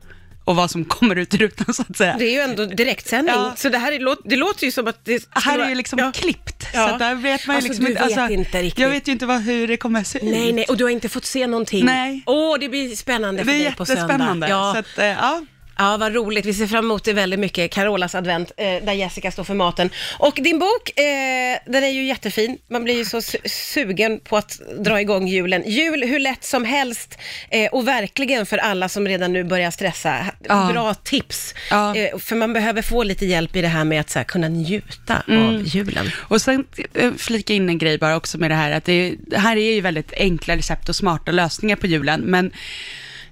och 0.46 0.56
vad 0.56 0.70
som 0.70 0.84
kommer 0.84 1.16
ut 1.16 1.34
i 1.34 1.36
rutan 1.36 1.74
så 1.74 1.84
att 1.88 1.96
säga. 1.96 2.16
Det 2.18 2.24
är 2.24 2.32
ju 2.32 2.40
ändå 2.40 2.64
direktsändning, 2.64 3.34
Ja. 3.34 3.52
så 3.56 3.68
det 3.68 3.78
här 3.78 3.92
är, 3.92 4.28
det 4.28 4.36
låter 4.36 4.64
ju 4.64 4.72
som 4.72 4.86
att 4.86 5.04
det 5.04 5.22
här 5.30 5.58
är 5.58 5.68
ju 5.68 5.74
liksom 5.74 5.98
ja. 5.98 6.12
klippt, 6.14 6.55
Ja. 6.76 6.88
så 6.90 6.96
där 6.98 7.14
vet 7.14 7.46
man 7.46 7.56
Alltså, 7.56 7.68
liksom 7.68 7.84
du 7.84 7.92
vet 7.94 8.30
inte 8.30 8.62
riktigt. 8.62 8.82
Jag 8.82 8.88
vet 8.90 9.08
ju 9.08 9.12
inte 9.12 9.26
vad, 9.26 9.40
hur 9.42 9.68
det 9.68 9.76
kommer 9.76 10.00
att 10.00 10.06
se 10.06 10.18
ut. 10.18 10.24
Nej, 10.24 10.52
nej, 10.52 10.64
och 10.68 10.76
du 10.76 10.84
har 10.84 10.90
inte 10.90 11.08
fått 11.08 11.24
se 11.24 11.46
någonting. 11.46 11.84
Nej. 11.84 12.22
Åh, 12.26 12.56
det 12.60 12.68
blir 12.68 12.96
spännande 12.96 13.44
för 13.44 13.52
Det 13.52 13.58
är 13.58 13.64
dig 13.64 13.74
på 13.76 13.86
söndag. 13.86 14.02
jättespännande. 14.02 14.48
Ja. 14.48 14.72
Så 14.74 14.78
att, 14.78 14.98
eh, 14.98 15.04
ja. 15.06 15.42
Ja, 15.78 15.96
vad 15.96 16.14
roligt. 16.14 16.44
Vi 16.46 16.54
ser 16.54 16.66
fram 16.66 16.84
emot 16.84 17.04
det 17.04 17.12
väldigt 17.12 17.40
mycket, 17.40 17.70
Carolas 17.70 18.14
advent, 18.14 18.52
eh, 18.56 18.64
där 18.66 18.92
Jessica 18.92 19.30
står 19.30 19.44
för 19.44 19.54
maten. 19.54 19.90
Och 20.18 20.34
din 20.34 20.58
bok, 20.58 20.98
eh, 20.98 21.58
den 21.66 21.84
är 21.84 21.88
ju 21.88 22.04
jättefin. 22.06 22.58
Man 22.70 22.84
blir 22.84 22.94
ju 22.94 23.04
så 23.04 23.16
su- 23.18 23.48
sugen 23.48 24.20
på 24.20 24.36
att 24.36 24.60
dra 24.78 25.00
igång 25.00 25.28
julen. 25.28 25.62
Jul 25.66 26.02
hur 26.02 26.18
lätt 26.18 26.44
som 26.44 26.64
helst 26.64 27.18
eh, 27.50 27.66
och 27.72 27.88
verkligen 27.88 28.46
för 28.46 28.58
alla 28.58 28.88
som 28.88 29.08
redan 29.08 29.32
nu 29.32 29.44
börjar 29.44 29.70
stressa. 29.70 30.26
Ja. 30.48 30.68
Bra 30.72 30.94
tips. 30.94 31.54
Ja. 31.70 31.96
Eh, 31.96 32.18
för 32.18 32.36
man 32.36 32.52
behöver 32.52 32.82
få 32.82 33.02
lite 33.02 33.26
hjälp 33.26 33.56
i 33.56 33.62
det 33.62 33.68
här 33.68 33.84
med 33.84 34.00
att 34.00 34.10
så 34.10 34.18
här, 34.18 34.24
kunna 34.24 34.48
njuta 34.48 35.22
Mm. 35.28 35.46
av 35.46 35.62
julen. 35.66 36.10
Och 36.16 36.40
sen 36.40 36.64
eh, 36.94 37.12
flika 37.18 37.54
in 37.54 37.68
en 37.68 37.78
grej 37.78 37.98
bara 37.98 38.16
också 38.16 38.38
med 38.38 38.50
det 38.50 38.54
här, 38.54 38.70
att 38.70 38.84
det, 38.84 39.14
det 39.26 39.38
här 39.38 39.56
är 39.56 39.72
ju 39.74 39.80
väldigt 39.80 40.12
enkla 40.12 40.56
recept 40.56 40.88
och 40.88 40.96
smarta 40.96 41.32
lösningar 41.32 41.76
på 41.76 41.86
julen, 41.86 42.20
men 42.20 42.50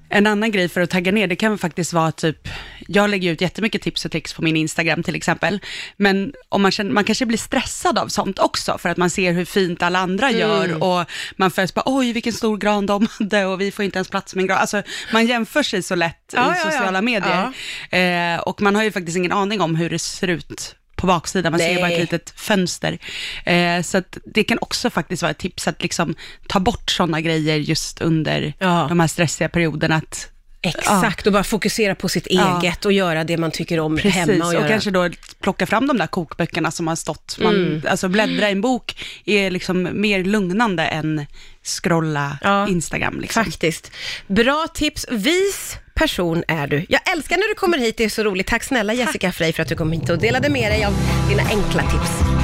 en 0.08 0.26
annan 0.26 0.50
grej 0.50 0.68
för 0.68 0.80
att 0.80 0.90
tagga 0.90 1.12
ner, 1.12 1.26
det 1.26 1.36
kan 1.36 1.58
faktiskt 1.58 1.92
vara 1.92 2.12
typ, 2.12 2.48
jag 2.88 3.10
lägger 3.10 3.32
ut 3.32 3.40
jättemycket 3.40 3.82
tips 3.82 4.04
och 4.04 4.10
tricks 4.10 4.34
på 4.34 4.42
min 4.42 4.56
Instagram 4.56 5.02
till 5.02 5.14
exempel, 5.14 5.60
men 5.96 6.32
om 6.48 6.62
man, 6.62 6.70
känner, 6.70 6.90
man 6.90 7.04
kanske 7.04 7.26
blir 7.26 7.38
stressad 7.38 7.98
av 7.98 8.08
sånt 8.08 8.38
också, 8.38 8.78
för 8.78 8.88
att 8.88 8.96
man 8.96 9.10
ser 9.10 9.32
hur 9.32 9.44
fint 9.44 9.82
alla 9.82 9.98
andra 9.98 10.28
Mm. 10.28 10.40
gör 10.40 10.82
och 10.82 11.06
man 11.36 11.50
först 11.50 11.74
bara, 11.74 11.82
oj 11.86 12.12
vilken 12.12 12.32
stor 12.32 12.56
gran 12.56 12.86
de 12.86 13.08
hade 13.18 13.44
och 13.44 13.60
vi 13.60 13.70
får 13.70 13.84
inte 13.84 13.98
ens 13.98 14.08
plats 14.08 14.34
med 14.34 14.42
en 14.42 14.46
gran. 14.46 14.58
Alltså 14.58 14.82
man 15.12 15.26
jämför 15.26 15.62
sig 15.62 15.82
så 15.82 15.94
lätt 15.94 16.32
Ja, 16.32 16.40
i 16.40 16.48
ja, 16.48 16.62
ja. 16.64 16.70
sociala 16.70 17.02
medier, 17.02 17.52
eh, 17.90 18.40
och 18.40 18.62
man 18.62 18.74
har 18.76 18.82
ju 18.82 18.92
faktiskt 18.92 19.16
ingen 19.16 19.32
aning 19.32 19.60
om 19.60 19.76
hur 19.76 19.90
det 19.90 19.98
ser 19.98 20.28
ut 20.28 20.76
på 20.96 21.06
baksidan, 21.06 21.52
man 21.52 21.60
ser 21.60 21.70
ju 21.70 21.76
bara 21.76 21.86
Nej. 21.86 21.94
ett 21.94 22.12
litet 22.12 22.30
fönster. 22.36 22.98
Eh, 23.44 23.82
så 23.82 24.02
det 24.24 24.44
kan 24.44 24.58
också 24.60 24.90
faktiskt 24.90 25.22
vara 25.22 25.30
ett 25.30 25.38
tips 25.38 25.68
att 25.68 25.82
liksom 25.82 26.14
ta 26.48 26.60
bort 26.60 26.90
sådana 26.90 27.20
grejer 27.20 27.56
just 27.56 28.00
under 28.00 28.54
Ja. 28.58 28.86
de 28.88 29.00
här 29.00 29.06
stressiga 29.06 29.48
perioderna. 29.48 29.94
Att, 29.96 30.30
Exakt, 30.66 31.26
och 31.26 31.32
bara 31.32 31.44
fokusera 31.44 31.94
på 31.94 32.08
sitt 32.08 32.26
Ja. 32.30 32.60
eget 32.62 32.84
och 32.84 32.92
göra 32.92 33.24
det 33.24 33.36
man 33.36 33.50
tycker 33.50 33.80
om 33.80 33.96
precis, 33.96 34.14
hemma. 34.14 34.46
Och, 34.46 34.54
och, 34.54 34.68
kanske 34.68 34.90
då 34.90 35.10
plocka 35.40 35.66
fram 35.66 35.86
de 35.86 35.98
där 35.98 36.06
kokböckerna 36.06 36.70
som 36.70 36.86
har 36.86 36.96
stått. 36.96 37.36
Man, 37.40 37.54
Mm. 37.54 37.82
Alltså 37.88 38.08
bläddra 38.08 38.48
i 38.48 38.52
en 38.52 38.60
bok 38.60 39.04
är 39.24 39.50
liksom 39.50 39.88
mer 39.92 40.24
lugnande 40.24 40.82
än 40.86 41.26
scrolla 41.62 42.38
Ja. 42.42 42.68
Instagram. 42.68 43.20
Liksom. 43.20 43.44
Faktiskt. 43.44 43.90
Bra 44.26 44.66
tips. 44.74 45.06
Vis 45.10 45.76
person 45.94 46.44
är 46.48 46.66
du. 46.66 46.86
Jag 46.88 47.12
älskar 47.12 47.36
när 47.36 47.48
du 47.48 47.54
kommer 47.54 47.78
hit, 47.78 47.96
det 47.96 48.04
är 48.04 48.08
så 48.08 48.22
roligt. 48.22 48.46
Tack 48.46 48.62
snälla 48.62 48.92
Jessica 48.92 49.32
Frey 49.32 49.52
för 49.52 49.62
att 49.62 49.68
du 49.68 49.76
kom 49.76 49.92
hit 49.92 50.10
och 50.10 50.18
delade 50.18 50.48
med 50.50 50.72
dig 50.72 50.84
av 50.84 50.92
dina 51.28 51.42
enkla 51.42 51.82
tips. 51.82 52.43